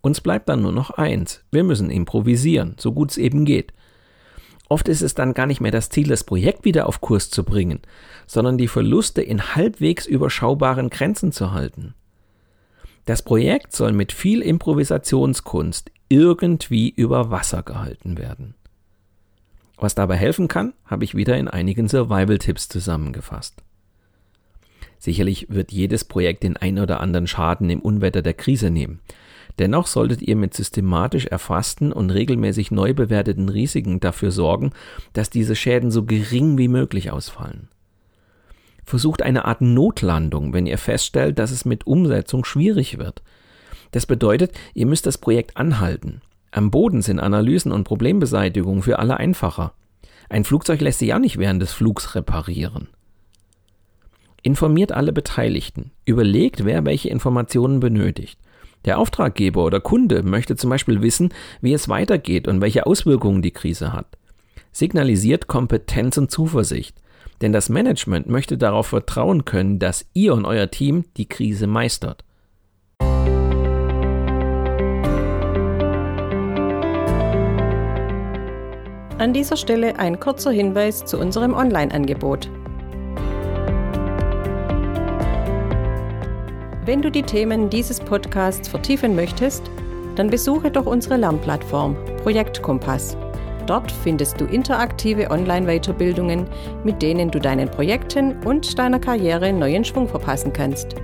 Uns 0.02 0.22
bleibt 0.22 0.50
dann 0.50 0.62
nur 0.62 0.72
noch 0.72 0.92
eins. 0.92 1.44
Wir 1.52 1.64
müssen 1.64 1.90
improvisieren, 1.90 2.76
so 2.78 2.92
gut 2.92 3.12
es 3.12 3.18
eben 3.18 3.46
geht. 3.46 3.74
Oft 4.70 4.88
ist 4.88 5.02
es 5.02 5.16
dann 5.16 5.34
gar 5.34 5.48
nicht 5.48 5.62
mehr 5.62 5.72
das 5.72 5.90
Ziel, 5.90 6.08
das 6.08 6.24
Projekt 6.24 6.64
wieder 6.64 6.88
auf 6.88 7.02
Kurs 7.02 7.32
zu 7.32 7.44
bringen, 7.44 7.80
sondern 8.28 8.58
die 8.60 8.68
Verluste 8.68 9.22
in 9.22 9.56
halbwegs 9.56 10.06
überschaubaren 10.06 10.90
Grenzen 10.92 11.32
zu 11.32 11.52
halten. 11.52 11.96
Das 13.06 13.24
Projekt 13.24 13.76
soll 13.76 13.92
mit 13.92 14.12
viel 14.12 14.42
Improvisationskunst 14.44 15.92
irgendwie 16.08 16.90
über 16.90 17.32
Wasser 17.32 17.64
gehalten 17.64 18.20
werden. 18.20 18.54
Was 19.78 19.96
dabei 19.96 20.18
helfen 20.18 20.48
kann, 20.48 20.74
habe 20.86 21.04
ich 21.04 21.16
wieder 21.16 21.38
in 21.38 21.48
einigen 21.48 21.88
Survival-Tipps 21.88 22.70
zusammengefasst. 22.70 23.64
Sicherlich 25.00 25.48
wird 25.50 25.72
jedes 25.72 26.06
Projekt 26.06 26.44
den 26.44 26.58
ein 26.58 26.78
oder 26.78 27.00
anderen 27.00 27.26
Schaden 27.26 27.70
im 27.70 27.80
Unwetter 27.80 28.22
der 28.22 28.34
Krise 28.34 28.70
nehmen. 28.70 29.00
Dennoch 29.58 29.88
solltet 29.88 30.22
ihr 30.22 30.36
mit 30.36 30.54
systematisch 30.54 31.26
erfassten 31.26 31.92
und 31.92 32.12
regelmäßig 32.12 32.72
neu 32.72 32.94
bewerteten 32.94 33.50
Risiken 33.50 34.00
dafür 34.00 34.32
sorgen, 34.32 34.72
dass 35.14 35.30
diese 35.30 35.56
Schäden 35.56 35.92
so 35.92 36.06
gering 36.06 36.58
wie 36.58 36.68
möglich 36.68 37.12
ausfallen. 37.12 37.68
Versucht 38.86 39.22
eine 39.22 39.46
Art 39.46 39.62
Notlandung, 39.62 40.54
wenn 40.54 40.66
ihr 40.66 40.78
feststellt, 40.78 41.40
dass 41.40 41.52
es 41.52 41.66
mit 41.66 41.86
Umsetzung 41.86 42.46
schwierig 42.46 42.98
wird. 42.98 43.22
Das 43.92 44.06
bedeutet, 44.06 44.52
ihr 44.74 44.86
müsst 44.86 45.06
das 45.06 45.18
Projekt 45.18 45.58
anhalten. 45.58 46.22
Am 46.52 46.72
Boden 46.72 47.02
sind 47.02 47.20
Analysen 47.20 47.72
und 47.72 47.84
Problembeseitigung 47.84 48.82
für 48.82 49.00
alle 49.00 49.18
einfacher. 49.18 49.74
Ein 50.30 50.44
Flugzeug 50.44 50.82
lässt 50.82 51.00
sich 51.00 51.14
auch 51.14 51.20
nicht 51.20 51.38
während 51.38 51.62
des 51.62 51.74
Flugs 51.74 52.16
reparieren. 52.16 52.88
Informiert 54.42 54.92
alle 54.92 55.12
Beteiligten. 55.12 55.92
Überlegt, 56.06 56.66
wer 56.66 56.86
welche 56.86 57.10
Informationen 57.10 57.80
benötigt. 57.80 58.40
Der 58.86 58.98
Auftraggeber 58.98 59.66
oder 59.66 59.80
Kunde 59.80 60.24
möchte 60.24 60.56
zum 60.56 60.70
Beispiel 60.70 61.02
wissen, 61.02 61.34
wie 61.62 61.74
es 61.74 61.90
weitergeht 61.90 62.48
und 62.48 62.62
welche 62.62 62.86
Auswirkungen 62.86 63.42
die 63.42 63.52
Krise 63.52 63.92
hat. 63.94 64.18
Signalisiert 64.72 65.48
Kompetenz 65.48 66.18
und 66.18 66.32
Zuversicht. 66.32 66.96
Denn 67.42 67.54
das 67.54 67.70
Management 67.70 68.28
möchte 68.28 68.58
darauf 68.58 68.88
vertrauen 68.88 69.46
können, 69.46 69.80
dass 69.80 70.06
ihr 70.14 70.34
und 70.34 70.46
euer 70.46 70.70
Team 70.70 71.06
die 71.18 71.28
Krise 71.28 71.68
meistert. 71.68 72.24
An 79.18 79.34
dieser 79.34 79.58
Stelle 79.58 80.00
ein 80.00 80.20
kurzer 80.20 80.52
Hinweis 80.52 81.04
zu 81.04 81.18
unserem 81.18 81.54
Online-Angebot. 81.54 82.50
Wenn 86.90 87.04
du 87.04 87.12
die 87.12 87.22
Themen 87.22 87.70
dieses 87.70 88.00
Podcasts 88.00 88.68
vertiefen 88.68 89.16
möchtest, 89.16 89.62
dann 90.16 90.28
besuche 90.28 90.72
doch 90.72 90.88
unsere 90.88 91.18
Lernplattform 91.18 91.96
Projektkompass. 92.24 93.16
Dort 93.68 93.92
findest 93.92 94.42
du 94.42 94.46
interaktive 94.46 95.30
Online-Weiterbildungen, 95.30 96.48
mit 96.84 97.00
denen 97.04 97.30
du 97.30 97.38
deinen 97.38 97.70
Projekten 97.70 98.42
und 98.44 98.80
deiner 98.80 98.98
Karriere 98.98 99.54
neuen 99.54 99.86
Schwung 99.86 100.08
verpassen 100.08 100.52
kannst. 100.52 100.96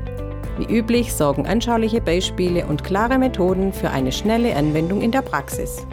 Wie 0.57 0.75
üblich 0.75 1.13
sorgen 1.13 1.45
anschauliche 1.45 2.01
Beispiele 2.01 2.65
und 2.65 2.83
klare 2.83 3.19
Methoden 3.19 3.71
für 3.71 3.91
eine 3.91 4.11
schnelle 4.11 4.55
Anwendung 4.55 5.01
in 5.01 5.11
der 5.11 5.21
Praxis 5.21 5.85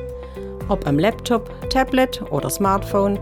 ob 0.68 0.87
am 0.87 0.98
Laptop, 0.98 1.50
Tablet 1.68 2.22
oder 2.31 2.48
Smartphone. 2.48 3.18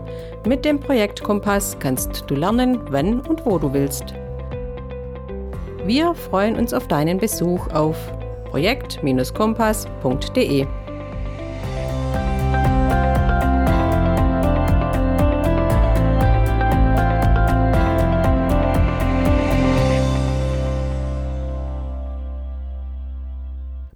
Mit 0.47 0.63
dem 0.63 0.79
Projekt 0.79 1.21
Kompass 1.21 1.75
kannst 1.79 2.23
du 2.27 2.35
lernen, 2.35 2.79
wann 2.91 3.19
und 3.19 3.45
wo 3.45 3.57
du 3.57 3.73
willst. 3.73 4.13
Wir 5.85 6.13
freuen 6.13 6.57
uns 6.57 6.73
auf 6.73 6.87
deinen 6.87 7.17
Besuch 7.17 7.67
auf 7.69 7.97
projekt-kompass.de. 8.45 10.67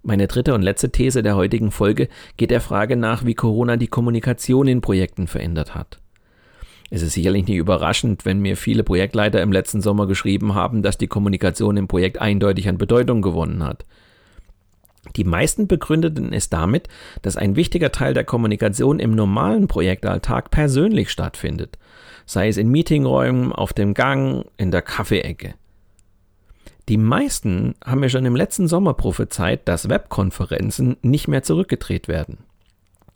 Meine 0.01 0.27
dritte 0.27 0.55
und 0.55 0.63
letzte 0.63 0.91
These 0.91 1.21
der 1.21 1.35
heutigen 1.35 1.69
Folge 1.71 2.07
geht 2.37 2.49
der 2.49 2.61
Frage 2.61 2.95
nach, 2.95 3.25
wie 3.25 3.35
Corona 3.35 3.77
die 3.77 3.87
Kommunikation 3.87 4.67
in 4.67 4.81
Projekten 4.81 5.27
verändert 5.27 5.75
hat. 5.75 5.99
Es 6.91 7.01
ist 7.01 7.13
sicherlich 7.13 7.47
nicht 7.47 7.57
überraschend, 7.57 8.25
wenn 8.25 8.39
mir 8.39 8.57
viele 8.57 8.83
Projektleiter 8.83 9.41
im 9.41 9.51
letzten 9.51 9.81
Sommer 9.81 10.07
geschrieben 10.07 10.53
haben, 10.53 10.83
dass 10.83 10.97
die 10.97 11.07
Kommunikation 11.07 11.77
im 11.77 11.87
Projekt 11.87 12.19
eindeutig 12.19 12.69
an 12.69 12.77
Bedeutung 12.77 13.21
gewonnen 13.21 13.63
hat. 13.63 13.85
Die 15.15 15.23
meisten 15.23 15.67
begründeten 15.67 16.33
es 16.33 16.49
damit, 16.49 16.87
dass 17.21 17.37
ein 17.37 17.55
wichtiger 17.55 17.91
Teil 17.91 18.13
der 18.13 18.23
Kommunikation 18.23 18.99
im 18.99 19.15
normalen 19.15 19.67
Projektalltag 19.67 20.51
persönlich 20.51 21.09
stattfindet, 21.09 21.77
sei 22.25 22.47
es 22.47 22.57
in 22.57 22.69
Meetingräumen, 22.69 23.51
auf 23.51 23.73
dem 23.73 23.93
Gang, 23.93 24.45
in 24.57 24.71
der 24.71 24.81
Kaffeeecke. 24.81 25.53
Die 26.89 26.97
meisten 26.97 27.75
haben 27.83 28.01
mir 28.01 28.09
schon 28.09 28.25
im 28.25 28.35
letzten 28.35 28.67
Sommer 28.67 28.93
prophezeit, 28.93 29.67
dass 29.67 29.89
Webkonferenzen 29.89 30.97
nicht 31.01 31.27
mehr 31.27 31.41
zurückgedreht 31.41 32.07
werden. 32.07 32.39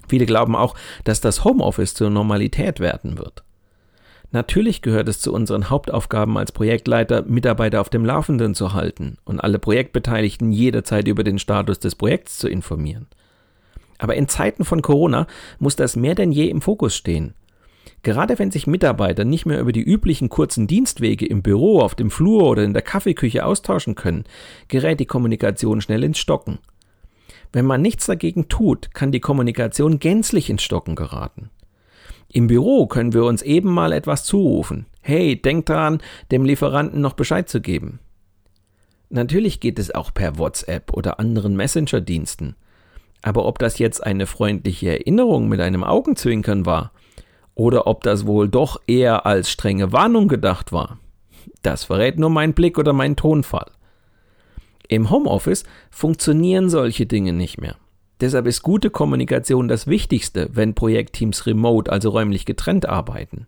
Viele 0.08 0.25
glauben 0.25 0.55
auch, 0.55 0.75
dass 1.03 1.21
das 1.21 1.43
Homeoffice 1.43 1.93
zur 1.93 2.10
Normalität 2.10 2.79
werden 2.79 3.19
wird. 3.19 3.43
Natürlich 4.32 4.82
gehört 4.82 5.08
es 5.10 5.20
zu 5.20 5.34
unseren 5.34 5.70
Hauptaufgaben 5.70 6.38
als 6.38 6.52
Projektleiter, 6.52 7.24
Mitarbeiter 7.24 7.82
auf 7.82 7.89
dem 7.89 8.06
Laufenden 8.06 8.54
zu 8.54 8.74
halten 8.74 9.18
und 9.26 9.39
alle 9.39 9.58
Projektbeteiligten 9.58 10.52
jederzeit 10.52 11.08
über 11.08 11.24
den 11.24 11.39
Status 11.39 11.80
des 11.80 11.96
Projekts 11.96 12.38
zu 12.38 12.48
informieren. 12.48 13.08
Aber 13.98 14.15
in 14.15 14.28
Zeiten 14.28 14.65
von 14.65 14.82
Corona 14.82 15.28
muss 15.58 15.76
das 15.76 15.96
mehr 15.96 16.15
denn 16.15 16.32
je 16.32 16.50
im 16.50 16.62
Fokus 16.62 16.96
stehen 16.96 17.34
Gerade 18.02 18.39
wenn 18.39 18.52
sich 18.52 18.68
Mitarbeiter 18.68 19.26
nicht 19.26 19.46
mehr 19.46 19.60
über 19.60 19.72
die 19.72 19.84
üblichen 19.84 20.30
kurzen 20.30 20.68
Dienstwege 20.68 21.26
im 21.26 21.42
Büro, 21.42 21.82
auf 21.82 21.96
dem 21.96 22.10
Flur 22.10 22.44
oder 22.44 22.63
in 22.63 22.74
der 22.74 22.82
Kaffeeküche 22.82 23.46
austauschen 23.46 23.96
können, 23.96 24.24
gerät 24.68 25.00
die 25.00 25.06
Kommunikation 25.06 25.82
schnell 25.82 26.04
ins 26.04 26.18
Stocken. 26.18 26.60
Wenn 27.52 27.65
man 27.65 27.82
nichts 27.82 28.06
dagegen 28.06 28.48
tut, 28.48 28.94
kann 28.94 29.12
die 29.12 29.20
Kommunikation 29.20 30.00
gänzlich 30.00 30.50
ins 30.50 30.63
Stocken 30.63 30.96
geraten. 30.96 31.50
Im 32.32 32.48
Büro 32.48 32.86
können 32.88 33.13
wir 33.13 33.26
uns 33.26 33.42
eben 33.42 33.74
mal 33.74 33.92
etwas 33.92 34.24
zurufen. 34.24 34.86
Hey, 35.02 35.42
denk 35.42 35.65
dran, 35.65 36.00
dem 36.32 36.46
Lieferanten 36.46 37.02
noch 37.02 37.13
Bescheid 37.13 37.50
zu 37.50 37.60
geben. 37.60 38.00
Natürlich 39.10 39.60
geht 39.60 39.80
es 39.80 39.94
auch 39.94 40.13
per 40.13 40.38
WhatsApp 40.38 40.94
oder 40.94 41.20
anderen 41.20 41.56
Messenger-Diensten. 41.56 42.56
Aber 43.24 43.46
ob 43.46 43.58
das 43.58 43.80
jetzt 43.80 44.04
eine 44.04 44.28
freundliche 44.28 45.00
Erinnerung 45.00 45.50
mit 45.50 45.60
einem 45.60 45.84
Augenzwinkern 45.84 46.65
war 46.65 46.92
oder 47.56 47.88
ob 47.88 48.04
das 48.04 48.28
wohl 48.28 48.48
doch 48.48 48.80
eher 48.86 49.26
als 49.26 49.50
strenge 49.50 49.92
Warnung 49.92 50.28
gedacht 50.28 50.72
war. 50.72 51.00
Das 51.63 51.86
verrät 51.86 52.20
nur 52.20 52.30
mein 52.30 52.54
Blick 52.54 52.78
oder 52.78 52.94
mein 52.94 53.15
Tonfall. 53.15 53.72
Im 54.88 55.10
Homeoffice 55.10 55.63
funktionieren 55.89 56.70
solche 56.70 57.06
Dinge 57.06 57.34
nicht 57.34 57.60
mehr. 57.60 57.76
Deshalb 58.21 58.47
ist 58.47 58.63
gute 58.63 58.89
Kommunikation 58.89 59.67
das 59.67 59.88
Wichtigste, 59.88 60.49
wenn 60.51 60.75
Projektteams 60.75 61.45
remote, 61.45 61.91
also 61.91 62.10
räumlich 62.10 62.45
getrennt 62.45 62.88
arbeiten. 62.88 63.47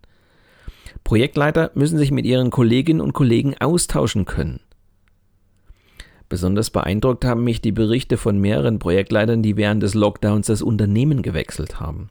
Projektleiter 1.04 1.70
müssen 1.74 1.98
sich 1.98 2.10
mit 2.10 2.24
ihren 2.24 2.50
Kolleginnen 2.50 3.00
und 3.00 3.12
Kollegen 3.12 3.54
austauschen 3.60 4.24
können. 4.24 4.60
Besonders 6.28 6.70
beeindruckt 6.70 7.26
haben 7.26 7.44
mich 7.44 7.60
die 7.60 7.72
Berichte 7.72 8.16
von 8.16 8.38
mehreren 8.38 8.78
Projektleitern, 8.78 9.42
die 9.42 9.58
während 9.58 9.82
des 9.82 9.92
Lockdowns 9.92 10.46
das 10.46 10.62
Unternehmen 10.62 11.20
gewechselt 11.20 11.78
haben. 11.78 12.08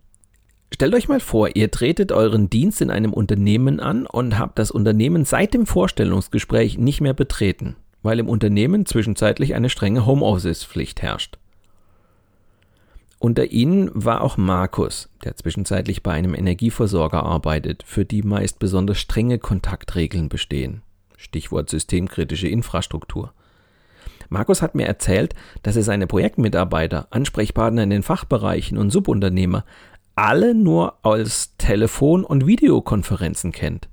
Stellt 0.72 0.94
euch 0.94 1.10
mal 1.10 1.20
vor, 1.20 1.50
ihr 1.56 1.72
tretet 1.72 2.12
euren 2.12 2.50
Dienst 2.50 2.82
in 2.82 2.92
einem 2.92 3.14
Unternehmen 3.14 3.80
an 3.80 4.06
und 4.06 4.38
habt 4.38 4.60
das 4.60 4.70
Unternehmen 4.70 5.26
seit 5.26 5.56
dem 5.56 5.66
Vorstellungsgespräch 5.66 6.78
nicht 6.78 7.02
mehr 7.02 7.16
betreten, 7.16 7.76
weil 8.04 8.20
im 8.20 8.30
Unternehmen 8.30 8.86
zwischenzeitlich 8.86 9.56
eine 9.56 9.70
strenge 9.70 10.06
Homeoffice-Pflicht 10.06 11.02
herrscht. 11.02 11.40
Unter 13.22 13.52
ihnen 13.52 13.92
war 13.94 14.22
auch 14.22 14.38
Markus, 14.38 15.08
der 15.24 15.36
zwischenzeitlich 15.36 16.02
bei 16.02 16.12
einem 16.12 16.34
Energieversorger 16.34 17.22
arbeitet, 17.22 17.84
für 17.86 18.04
die 18.04 18.24
meist 18.24 18.58
besonders 18.58 18.98
strenge 18.98 19.38
Kontaktregeln 19.38 20.28
bestehen. 20.28 20.82
Stichwort 21.18 21.70
systemkritische 21.70 22.48
Infrastruktur. 22.48 23.32
Markus 24.30 24.64
hat 24.64 24.74
mir 24.74 24.88
erzählt, 24.88 25.36
dass 25.62 25.76
er 25.76 25.84
seine 25.84 26.08
Projektmitarbeiter, 26.08 27.10
Ansprechpartner 27.12 27.84
in 27.84 27.92
den 27.92 28.02
Fachbereichen 28.02 28.80
und 28.80 28.90
Subunternehmer 28.90 29.66
alle 30.16 30.56
nur 30.56 31.06
als 31.06 31.56
Telefon- 31.58 32.26
und 32.26 32.48
Videokonferenzen 32.48 33.52
kennt. 33.52 33.88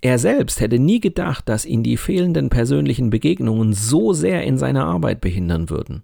Er 0.00 0.18
selbst 0.18 0.58
hätte 0.58 0.80
nie 0.80 0.98
gedacht, 0.98 1.48
dass 1.48 1.64
ihn 1.64 1.84
die 1.84 1.96
fehlenden 1.96 2.50
persönlichen 2.50 3.08
Begegnungen 3.08 3.72
so 3.72 4.12
sehr 4.12 4.42
in 4.42 4.58
seiner 4.58 4.84
Arbeit 4.84 5.20
behindern 5.20 5.70
würden. 5.70 6.02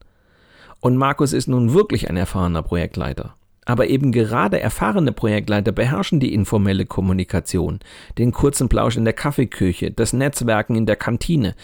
Und 0.83 0.97
Markus 0.97 1.33
ist 1.33 1.47
nun 1.47 1.73
wirklich 1.75 2.11
ein 2.11 2.17
erfahrener 2.17 2.65
Projektleiter. 2.65 3.37
Aber 3.65 3.87
eben 3.87 4.11
gerade 4.11 4.59
erfahrene 4.59 5.13
Projektleiter 5.13 5.71
beherrschen 5.71 6.19
die 6.19 6.35
informelle 6.35 6.87
Kommunikation, 6.87 7.79
den 8.19 8.33
kurzen 8.33 8.69
Plausch 8.69 8.97
in 8.97 9.05
der 9.05 9.13
Kaffeeküche, 9.13 9.93
das 9.93 10.13
Netzwerken 10.13 10.75
in 10.75 10.85
der 10.85 10.97
Kantine. 10.97 11.55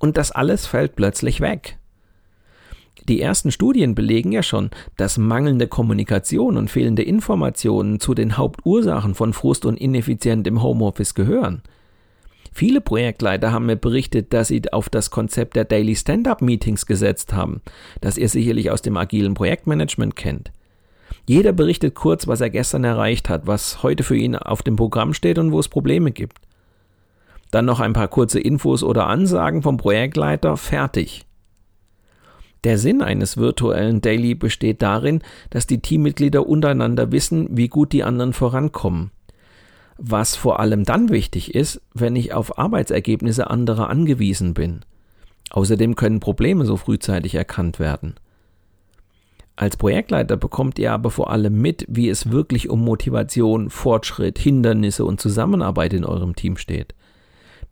Und 0.00 0.16
das 0.16 0.32
alles 0.32 0.66
fällt 0.66 0.96
plötzlich 0.96 1.40
weg. 1.40 1.78
Die 3.08 3.20
ersten 3.20 3.52
Studien 3.52 3.94
belegen 3.94 4.32
ja 4.32 4.42
schon, 4.42 4.70
dass 4.96 5.18
mangelnde 5.18 5.68
Kommunikation 5.68 6.56
und 6.56 6.68
fehlende 6.68 7.04
Informationen 7.04 8.00
zu 8.00 8.12
den 8.12 8.36
Hauptursachen 8.36 9.14
von 9.14 9.32
Frust 9.32 9.66
und 9.66 9.76
Ineffizienz 9.76 10.48
im 10.48 10.64
Homeoffice 10.64 11.14
gehören. 11.14 11.62
Viele 12.56 12.80
Projektleiter 12.80 13.50
haben 13.50 13.66
mir 13.66 13.74
berichtet, 13.74 14.32
dass 14.32 14.46
sie 14.46 14.62
auf 14.72 14.88
das 14.88 15.10
Konzept 15.10 15.56
der 15.56 15.64
Daily 15.64 15.96
Stand-up 15.96 16.40
Meetings 16.40 16.86
gesetzt 16.86 17.32
haben, 17.32 17.60
das 18.00 18.16
ihr 18.16 18.28
sicherlich 18.28 18.70
aus 18.70 18.80
dem 18.80 18.96
agilen 18.96 19.34
Projektmanagement 19.34 20.14
kennt. 20.14 20.52
Jeder 21.26 21.52
berichtet 21.52 21.96
kurz, 21.96 22.28
was 22.28 22.40
er 22.40 22.50
gestern 22.50 22.84
erreicht 22.84 23.28
hat, 23.28 23.48
was 23.48 23.82
heute 23.82 24.04
für 24.04 24.16
ihn 24.16 24.36
auf 24.36 24.62
dem 24.62 24.76
Programm 24.76 25.14
steht 25.14 25.38
und 25.38 25.50
wo 25.50 25.58
es 25.58 25.68
Probleme 25.68 26.12
gibt. 26.12 26.38
Dann 27.50 27.64
noch 27.64 27.80
ein 27.80 27.92
paar 27.92 28.08
kurze 28.08 28.38
Infos 28.38 28.84
oder 28.84 29.08
Ansagen 29.08 29.62
vom 29.62 29.76
Projektleiter, 29.76 30.56
fertig. 30.56 31.26
Der 32.62 32.78
Sinn 32.78 33.02
eines 33.02 33.36
virtuellen 33.36 34.00
Daily 34.00 34.36
besteht 34.36 34.80
darin, 34.80 35.22
dass 35.50 35.66
die 35.66 35.82
Teammitglieder 35.82 36.46
untereinander 36.46 37.10
wissen, 37.10 37.48
wie 37.50 37.68
gut 37.68 37.92
die 37.92 38.04
anderen 38.04 38.32
vorankommen 38.32 39.10
was 39.98 40.36
vor 40.36 40.60
allem 40.60 40.84
dann 40.84 41.08
wichtig 41.10 41.54
ist, 41.54 41.80
wenn 41.92 42.16
ich 42.16 42.32
auf 42.34 42.58
Arbeitsergebnisse 42.58 43.48
anderer 43.50 43.88
angewiesen 43.90 44.54
bin. 44.54 44.80
Außerdem 45.50 45.94
können 45.94 46.20
Probleme 46.20 46.64
so 46.64 46.76
frühzeitig 46.76 47.34
erkannt 47.34 47.78
werden. 47.78 48.14
Als 49.56 49.76
Projektleiter 49.76 50.36
bekommt 50.36 50.80
ihr 50.80 50.92
aber 50.92 51.10
vor 51.10 51.30
allem 51.30 51.60
mit, 51.60 51.86
wie 51.88 52.08
es 52.08 52.32
wirklich 52.32 52.70
um 52.70 52.84
Motivation, 52.84 53.70
Fortschritt, 53.70 54.38
Hindernisse 54.38 55.04
und 55.04 55.20
Zusammenarbeit 55.20 55.92
in 55.92 56.04
eurem 56.04 56.34
Team 56.34 56.56
steht. 56.56 56.94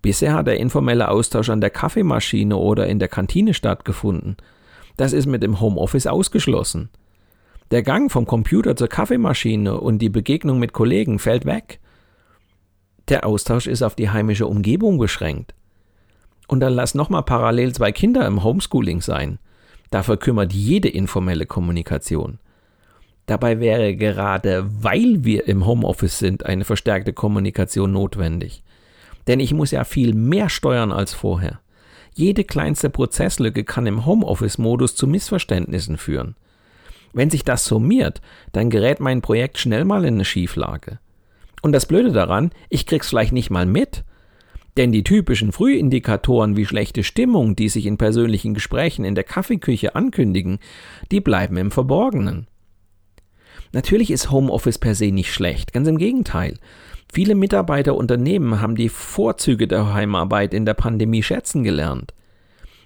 Bisher 0.00 0.34
hat 0.34 0.46
der 0.46 0.60
informelle 0.60 1.08
Austausch 1.08 1.48
an 1.48 1.60
der 1.60 1.70
Kaffeemaschine 1.70 2.56
oder 2.56 2.86
in 2.86 3.00
der 3.00 3.08
Kantine 3.08 3.52
stattgefunden. 3.52 4.36
Das 4.96 5.12
ist 5.12 5.26
mit 5.26 5.42
dem 5.42 5.60
Homeoffice 5.60 6.06
ausgeschlossen. 6.06 6.88
Der 7.72 7.82
Gang 7.82 8.12
vom 8.12 8.26
Computer 8.26 8.76
zur 8.76 8.88
Kaffeemaschine 8.88 9.80
und 9.80 9.98
die 9.98 10.10
Begegnung 10.10 10.58
mit 10.58 10.72
Kollegen 10.72 11.18
fällt 11.18 11.46
weg. 11.46 11.80
Der 13.08 13.26
Austausch 13.26 13.66
ist 13.66 13.82
auf 13.82 13.94
die 13.94 14.10
heimische 14.10 14.46
Umgebung 14.46 14.98
beschränkt. 14.98 15.54
Und 16.48 16.60
dann 16.60 16.74
lass 16.74 16.94
nochmal 16.94 17.22
parallel 17.22 17.74
zwei 17.74 17.92
Kinder 17.92 18.26
im 18.26 18.44
Homeschooling 18.44 19.00
sein. 19.00 19.38
Dafür 19.90 20.16
kümmert 20.16 20.52
jede 20.52 20.88
informelle 20.88 21.46
Kommunikation. 21.46 22.38
Dabei 23.26 23.60
wäre 23.60 23.94
gerade, 23.94 24.66
weil 24.82 25.24
wir 25.24 25.46
im 25.46 25.64
Homeoffice 25.66 26.18
sind, 26.18 26.44
eine 26.44 26.64
verstärkte 26.64 27.12
Kommunikation 27.12 27.92
notwendig. 27.92 28.62
Denn 29.26 29.38
ich 29.40 29.54
muss 29.54 29.70
ja 29.70 29.84
viel 29.84 30.14
mehr 30.14 30.48
steuern 30.48 30.92
als 30.92 31.14
vorher. 31.14 31.60
Jede 32.14 32.44
kleinste 32.44 32.90
Prozesslücke 32.90 33.64
kann 33.64 33.86
im 33.86 34.04
Homeoffice-Modus 34.04 34.96
zu 34.96 35.06
Missverständnissen 35.06 35.96
führen. 35.96 36.36
Wenn 37.12 37.30
sich 37.30 37.44
das 37.44 37.64
summiert, 37.64 38.20
dann 38.52 38.70
gerät 38.70 39.00
mein 39.00 39.22
Projekt 39.22 39.58
schnell 39.58 39.84
mal 39.84 40.04
in 40.04 40.14
eine 40.14 40.24
Schieflage. 40.24 40.98
Und 41.62 41.72
das 41.72 41.86
Blöde 41.86 42.12
daran, 42.12 42.50
ich 42.68 42.86
krieg's 42.86 43.08
vielleicht 43.08 43.32
nicht 43.32 43.50
mal 43.50 43.64
mit. 43.64 44.04
Denn 44.76 44.90
die 44.90 45.04
typischen 45.04 45.52
Frühindikatoren 45.52 46.56
wie 46.56 46.66
schlechte 46.66 47.04
Stimmung, 47.04 47.56
die 47.56 47.68
sich 47.68 47.86
in 47.86 47.98
persönlichen 47.98 48.54
Gesprächen 48.54 49.04
in 49.04 49.14
der 49.14 49.24
Kaffeeküche 49.24 49.94
ankündigen, 49.94 50.58
die 51.10 51.20
bleiben 51.20 51.56
im 51.56 51.70
Verborgenen. 51.70 52.46
Natürlich 53.72 54.10
ist 54.10 54.30
Homeoffice 54.30 54.78
per 54.78 54.94
se 54.94 55.12
nicht 55.12 55.32
schlecht, 55.32 55.72
ganz 55.72 55.88
im 55.88 55.98
Gegenteil. 55.98 56.58
Viele 57.12 57.34
Mitarbeiterunternehmen 57.34 58.60
haben 58.60 58.74
die 58.74 58.88
Vorzüge 58.88 59.68
der 59.68 59.92
Heimarbeit 59.92 60.54
in 60.54 60.64
der 60.64 60.74
Pandemie 60.74 61.22
schätzen 61.22 61.62
gelernt. 61.62 62.14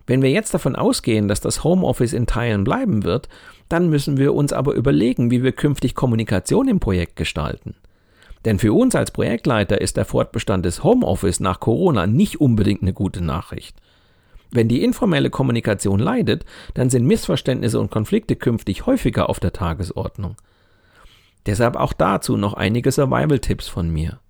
Wenn 0.06 0.22
wir 0.22 0.30
jetzt 0.30 0.54
davon 0.54 0.76
ausgehen, 0.76 1.28
dass 1.28 1.40
das 1.40 1.64
Homeoffice 1.64 2.12
in 2.12 2.26
Teilen 2.26 2.64
bleiben 2.64 3.04
wird, 3.04 3.28
dann 3.68 3.88
müssen 3.88 4.16
wir 4.16 4.34
uns 4.34 4.52
aber 4.52 4.74
überlegen, 4.74 5.30
wie 5.30 5.42
wir 5.42 5.52
künftig 5.52 5.94
Kommunikation 5.94 6.68
im 6.68 6.80
Projekt 6.80 7.14
gestalten. 7.14 7.74
Denn 8.46 8.60
für 8.60 8.72
uns 8.72 8.94
als 8.94 9.10
Projektleiter 9.10 9.80
ist 9.80 9.96
der 9.96 10.04
Fortbestand 10.04 10.64
des 10.64 10.84
Homeoffice 10.84 11.40
nach 11.40 11.58
Corona 11.58 12.06
nicht 12.06 12.40
unbedingt 12.40 12.80
eine 12.80 12.92
gute 12.92 13.22
Nachricht. 13.22 13.76
Wenn 14.52 14.68
die 14.68 14.84
informelle 14.84 15.30
Kommunikation 15.30 15.98
leidet, 15.98 16.44
dann 16.72 16.88
sind 16.88 17.04
Missverständnisse 17.04 17.80
und 17.80 17.90
Konflikte 17.90 18.36
künftig 18.36 18.86
häufiger 18.86 19.28
auf 19.28 19.40
der 19.40 19.52
Tagesordnung. 19.52 20.36
Deshalb 21.44 21.74
auch 21.74 21.92
dazu 21.92 22.36
noch 22.36 22.54
einige 22.54 22.92
Survival-Tipps 22.92 23.66
von 23.66 23.90
mir. 23.90 24.20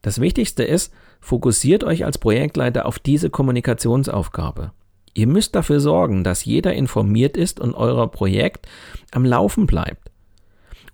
Das 0.00 0.18
Wichtigste 0.18 0.64
ist, 0.64 0.94
fokussiert 1.20 1.84
euch 1.84 2.06
als 2.06 2.16
Projektleiter 2.16 2.86
auf 2.86 2.98
diese 2.98 3.28
Kommunikationsaufgabe. 3.28 4.72
Ihr 5.12 5.26
müsst 5.26 5.54
dafür 5.54 5.80
sorgen, 5.80 6.24
dass 6.24 6.46
jeder 6.46 6.72
informiert 6.72 7.36
ist 7.36 7.60
und 7.60 7.74
euer 7.74 8.10
Projekt 8.10 8.66
am 9.10 9.26
Laufen 9.26 9.66
bleibt. 9.66 10.05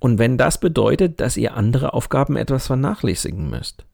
Und 0.02 0.18
wenn 0.18 0.36
das 0.36 0.58
bedeutet, 0.58 1.20
dass 1.20 1.36
ihr 1.36 1.56
andere 1.56 1.94
Aufgaben 1.94 2.34
etwas 2.34 2.66
vernachlässigen 2.66 3.48
müsst. 3.48 3.84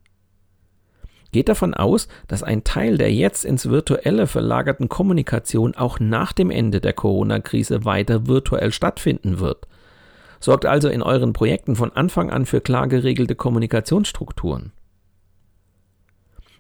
Geht 1.33 1.51
davon 1.51 1.75
aus, 1.75 2.09
dass 2.29 2.43
ein 2.43 2.65
Teil 2.65 2.97
der 2.97 3.13
jetzt 3.13 3.45
ins 3.45 3.69
Virtuelle 3.69 4.27
verlagerten 4.27 4.89
Kommunikation 4.89 5.75
auch 5.75 6.01
nach 6.01 6.33
dem 6.33 6.51
Ende 6.51 6.81
der 6.81 6.95
Corona-Krise 6.95 7.85
weiter 7.85 8.27
virtuell 8.27 8.73
stattfinden 8.73 9.39
wird. 9.39 9.69
Sorgt 10.41 10.65
also 10.65 10.89
in 10.89 11.03
euren 11.03 11.35
Projekten 11.35 11.77
von 11.77 11.93
Anfang 11.93 12.31
an 12.31 12.47
für 12.47 12.63
klar 12.63 12.89
geregelte 12.89 13.35
Kommunikationsstrukturen. 13.35 14.73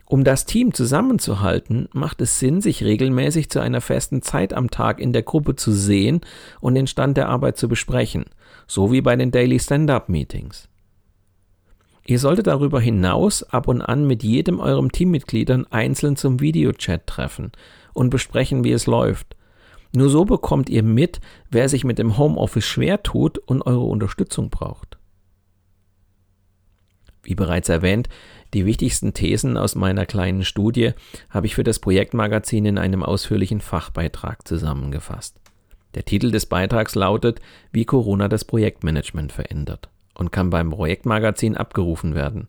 Um 0.09 0.25
das 0.25 0.47
Team 0.47 0.73
zusammenzuhalten, 0.73 1.88
macht 1.92 2.23
es 2.23 2.38
Sinn, 2.38 2.62
sich 2.62 2.83
regelmäßig 2.83 3.51
zu 3.51 3.61
einer 3.61 3.83
festen 3.83 4.23
Zeit 4.23 4.55
am 4.55 4.71
Tag 4.71 5.01
in 5.01 5.12
der 5.12 5.23
Gruppe 5.23 5.55
zu 5.55 5.71
sehen 5.71 6.23
und 6.61 6.75
den 6.75 6.87
Stand 6.87 7.16
der 7.16 7.29
Arbeit 7.29 7.57
zu 7.59 7.68
besprechen– 7.68 8.25
so 8.68 8.92
wie 8.92 9.01
bei 9.01 9.16
den 9.16 9.33
Daily 9.33 9.59
Stand-up-Meetings. 9.59 10.68
Ihr 12.07 12.18
solltet 12.18 12.47
darüber 12.47 12.81
hinaus 12.81 13.42
ab 13.42 13.66
und 13.66 13.83
an 13.83 14.07
mit 14.07 14.23
jedem 14.23 14.61
eurem 14.61 14.92
Teammitgliedern 14.92 15.66
einzeln 15.71 16.16
zum 16.16 16.40
Videochat 16.40 17.07
treffen 17.07 17.53
und 17.92 18.11
besprechen, 18.11 18.64
wie 18.64 18.73
es 18.73 18.87
läuft. 18.87 19.37
Nur 19.94 20.11
so 20.11 20.25
bekommt 20.25 20.68
ihr 20.68 20.83
mit, 20.83 21.21
wer 21.51 21.68
sich 21.68 21.85
mit 21.85 21.99
dem 21.99 22.18
Homeoffice 22.18 22.64
schwer 22.64 23.03
tut 23.03 23.38
und 23.38 23.62
eure 23.62 23.85
Unterstützung 23.85 24.51
braucht. 24.51 24.98
Wie 27.29 27.35
bereits 27.35 27.69
erwähnt, 27.69 28.09
die 28.55 28.64
wichtigsten 28.64 29.12
Thesen 29.12 29.59
aus 29.59 29.75
meiner 29.75 30.07
kleinen 30.07 30.45
Studie 30.45 30.93
habe 31.29 31.45
ich 31.45 31.55
für 31.55 31.62
das 31.62 31.79
Projektmagazin 31.79 32.64
in 32.64 32.79
einem 32.79 33.03
ausführlichen 33.03 33.61
Fachbeitrag 33.61 34.49
zusammengefasst. 34.49 35.37
Der 35.95 36.07
Titel 36.07 36.31
des 36.31 36.47
Beitrags 36.47 36.95
lautet 36.95 37.43
Wie 37.71 37.85
Corona 37.85 38.29
das 38.29 38.47
Projektmanagement 38.47 39.31
verändert 39.31 39.91
und 40.14 40.33
kann 40.33 40.49
beim 40.49 40.71
Projektmagazin 40.71 41.59
abgerufen 41.59 42.14
werden. 42.14 42.49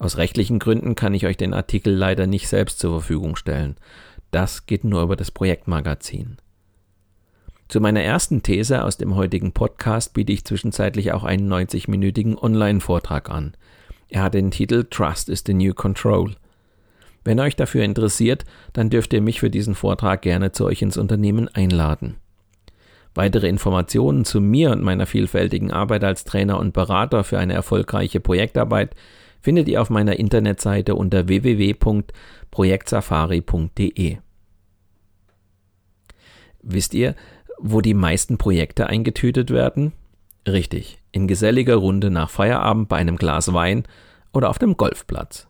Aus 0.00 0.16
rechtlichen 0.16 0.58
Gründen 0.58 0.96
kann 0.96 1.14
ich 1.14 1.24
euch 1.24 1.36
den 1.36 1.54
Artikel 1.54 1.94
leider 1.94 2.26
nicht 2.26 2.48
selbst 2.48 2.80
zur 2.80 2.90
Verfügung 2.90 3.36
stellen. 3.36 3.76
Das 4.32 4.66
geht 4.66 4.82
nur 4.82 5.02
über 5.02 5.14
das 5.14 5.30
Projektmagazin. 5.30 6.38
Zu 7.68 7.80
meiner 7.80 8.02
ersten 8.02 8.42
These 8.42 8.82
aus 8.82 8.96
dem 8.96 9.14
heutigen 9.14 9.52
Podcast 9.52 10.12
biete 10.12 10.32
ich 10.32 10.44
zwischenzeitlich 10.44 11.12
auch 11.12 11.22
einen 11.22 11.48
90-minütigen 11.48 12.36
Online-Vortrag 12.36 13.30
an. 13.30 13.54
Er 14.12 14.22
hat 14.24 14.34
den 14.34 14.50
Titel 14.50 14.84
Trust 14.90 15.30
is 15.30 15.42
the 15.46 15.54
New 15.54 15.72
Control. 15.72 16.34
Wenn 17.24 17.40
euch 17.40 17.56
dafür 17.56 17.82
interessiert, 17.82 18.44
dann 18.74 18.90
dürft 18.90 19.14
ihr 19.14 19.22
mich 19.22 19.40
für 19.40 19.48
diesen 19.48 19.74
Vortrag 19.74 20.20
gerne 20.20 20.52
zu 20.52 20.66
euch 20.66 20.82
ins 20.82 20.98
Unternehmen 20.98 21.48
einladen. 21.48 22.16
Weitere 23.14 23.48
Informationen 23.48 24.26
zu 24.26 24.42
mir 24.42 24.70
und 24.70 24.82
meiner 24.82 25.06
vielfältigen 25.06 25.70
Arbeit 25.70 26.04
als 26.04 26.24
Trainer 26.24 26.58
und 26.58 26.74
Berater 26.74 27.24
für 27.24 27.38
eine 27.38 27.54
erfolgreiche 27.54 28.20
Projektarbeit 28.20 28.94
findet 29.40 29.66
ihr 29.68 29.80
auf 29.80 29.88
meiner 29.88 30.18
Internetseite 30.18 30.94
unter 30.94 31.26
www.projektsafari.de. 31.26 34.18
Wisst 36.62 36.92
ihr, 36.92 37.14
wo 37.58 37.80
die 37.80 37.94
meisten 37.94 38.36
Projekte 38.36 38.88
eingetütet 38.88 39.50
werden? 39.50 39.94
Richtig, 40.46 40.98
in 41.12 41.28
geselliger 41.28 41.76
Runde 41.76 42.10
nach 42.10 42.30
Feierabend 42.30 42.88
bei 42.88 42.96
einem 42.96 43.16
Glas 43.16 43.52
Wein 43.52 43.84
oder 44.32 44.50
auf 44.50 44.58
dem 44.58 44.76
Golfplatz. 44.76 45.46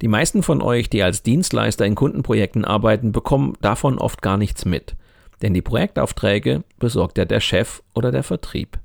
Die 0.00 0.08
meisten 0.08 0.42
von 0.42 0.60
euch, 0.60 0.90
die 0.90 1.02
als 1.02 1.22
Dienstleister 1.22 1.86
in 1.86 1.94
Kundenprojekten 1.94 2.64
arbeiten, 2.64 3.12
bekommen 3.12 3.56
davon 3.60 3.98
oft 3.98 4.20
gar 4.20 4.36
nichts 4.36 4.64
mit 4.64 4.96
denn 5.42 5.54
die 5.54 5.62
Projektaufträge 5.62 6.64
besorgt 6.78 7.18
ja 7.18 7.24
der 7.24 7.40
Chef 7.40 7.82
oder 7.94 8.12
der 8.12 8.22
Vertrieb. 8.22 8.78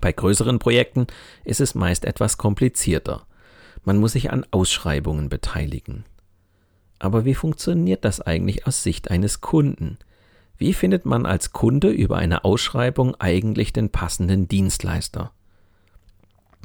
Bei 0.00 0.12
größeren 0.12 0.58
Projekten 0.58 1.06
ist 1.44 1.60
es 1.60 1.74
meist 1.74 2.04
etwas 2.04 2.36
komplizierter. 2.36 3.26
Man 3.84 3.98
muss 3.98 4.12
sich 4.12 4.30
an 4.30 4.44
Ausschreibungen 4.50 5.28
beteiligen. 5.28 6.04
Aber 6.98 7.24
wie 7.24 7.34
funktioniert 7.34 8.04
das 8.04 8.20
eigentlich 8.20 8.66
aus 8.66 8.82
Sicht 8.82 9.10
eines 9.10 9.40
Kunden? 9.40 9.98
Wie 10.62 10.74
findet 10.74 11.06
man 11.06 11.26
als 11.26 11.52
Kunde 11.52 11.90
über 11.90 12.18
eine 12.18 12.44
Ausschreibung 12.44 13.16
eigentlich 13.16 13.72
den 13.72 13.90
passenden 13.90 14.46
Dienstleister? 14.46 15.32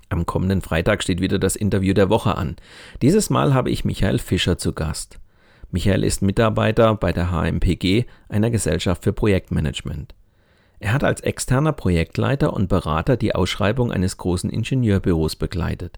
Am 0.10 0.28
kommenden 0.28 0.62
Freitag 0.62 1.02
steht 1.02 1.20
wieder 1.20 1.40
das 1.40 1.56
Interview 1.56 1.96
der 1.96 2.08
Woche 2.12 2.36
an. 2.36 2.58
Dieses 3.02 3.32
Mal 3.32 3.56
habe 3.56 3.72
ich 3.72 3.86
Michael 3.86 4.20
Fischer 4.20 4.60
zu 4.60 4.74
Gast. 4.74 5.18
Michael 5.72 6.04
ist 6.04 6.22
Mitarbeiter 6.22 6.94
bei 6.94 7.12
der 7.12 7.32
HMPG, 7.32 8.06
einer 8.30 8.52
Gesellschaft 8.52 9.04
für 9.04 9.14
Projektmanagement. 9.14 10.14
Er 10.80 10.94
hat 10.94 11.04
als 11.04 11.22
externer 11.22 11.74
Projektleiter 11.74 12.54
und 12.54 12.70
Berater 12.70 13.18
die 13.18 13.34
Ausschreibung 13.34 13.92
eines 13.92 14.18
großen 14.18 14.52
Ingenieurbüros 14.52 15.38
begleitet 15.38 15.98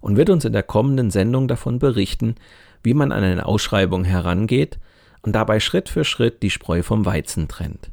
und 0.00 0.16
wird 0.16 0.30
uns 0.30 0.44
in 0.44 0.52
der 0.52 0.62
kommenden 0.62 1.10
Sendung 1.10 1.48
davon 1.48 1.80
berichten, 1.80 2.36
wie 2.84 2.94
man 2.94 3.10
an 3.10 3.24
eine 3.24 3.44
Ausschreibung 3.44 4.04
herangeht 4.04 4.78
und 5.22 5.32
dabei 5.32 5.60
Schritt 5.60 5.88
für 5.88 6.04
Schritt 6.04 6.42
die 6.42 6.50
Spreu 6.50 6.82
vom 6.82 7.04
Weizen 7.06 7.48
trennt. 7.48 7.90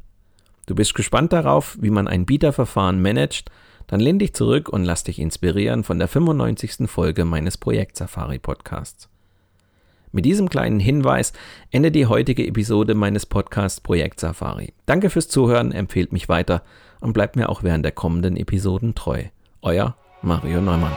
Du 0.66 0.74
bist 0.74 0.94
gespannt 0.94 1.32
darauf, 1.32 1.78
wie 1.80 1.90
man 1.90 2.08
ein 2.08 2.26
Bieterverfahren 2.26 3.00
managt, 3.00 3.50
dann 3.86 4.00
lehn 4.00 4.18
dich 4.18 4.34
zurück 4.34 4.68
und 4.68 4.84
lass 4.84 5.02
dich 5.02 5.18
inspirieren 5.18 5.82
von 5.82 5.98
der 5.98 6.08
95. 6.08 6.88
Folge 6.88 7.24
meines 7.24 7.56
Projekt 7.56 7.96
Safari 7.96 8.38
Podcasts. 8.38 9.08
Mit 10.12 10.24
diesem 10.24 10.48
kleinen 10.48 10.80
Hinweis 10.80 11.32
endet 11.70 11.94
die 11.94 12.06
heutige 12.06 12.46
Episode 12.46 12.94
meines 12.94 13.26
Podcasts 13.26 13.80
Projekt 13.80 14.20
Safari. 14.20 14.72
Danke 14.86 15.10
fürs 15.10 15.28
Zuhören, 15.28 15.72
empfehlt 15.72 16.12
mich 16.12 16.28
weiter 16.28 16.62
und 17.00 17.12
bleibt 17.12 17.36
mir 17.36 17.48
auch 17.48 17.62
während 17.62 17.84
der 17.84 17.92
kommenden 17.92 18.36
Episoden 18.36 18.94
treu. 18.94 19.24
Euer 19.62 19.96
Mario 20.22 20.60
Neumann. 20.60 20.96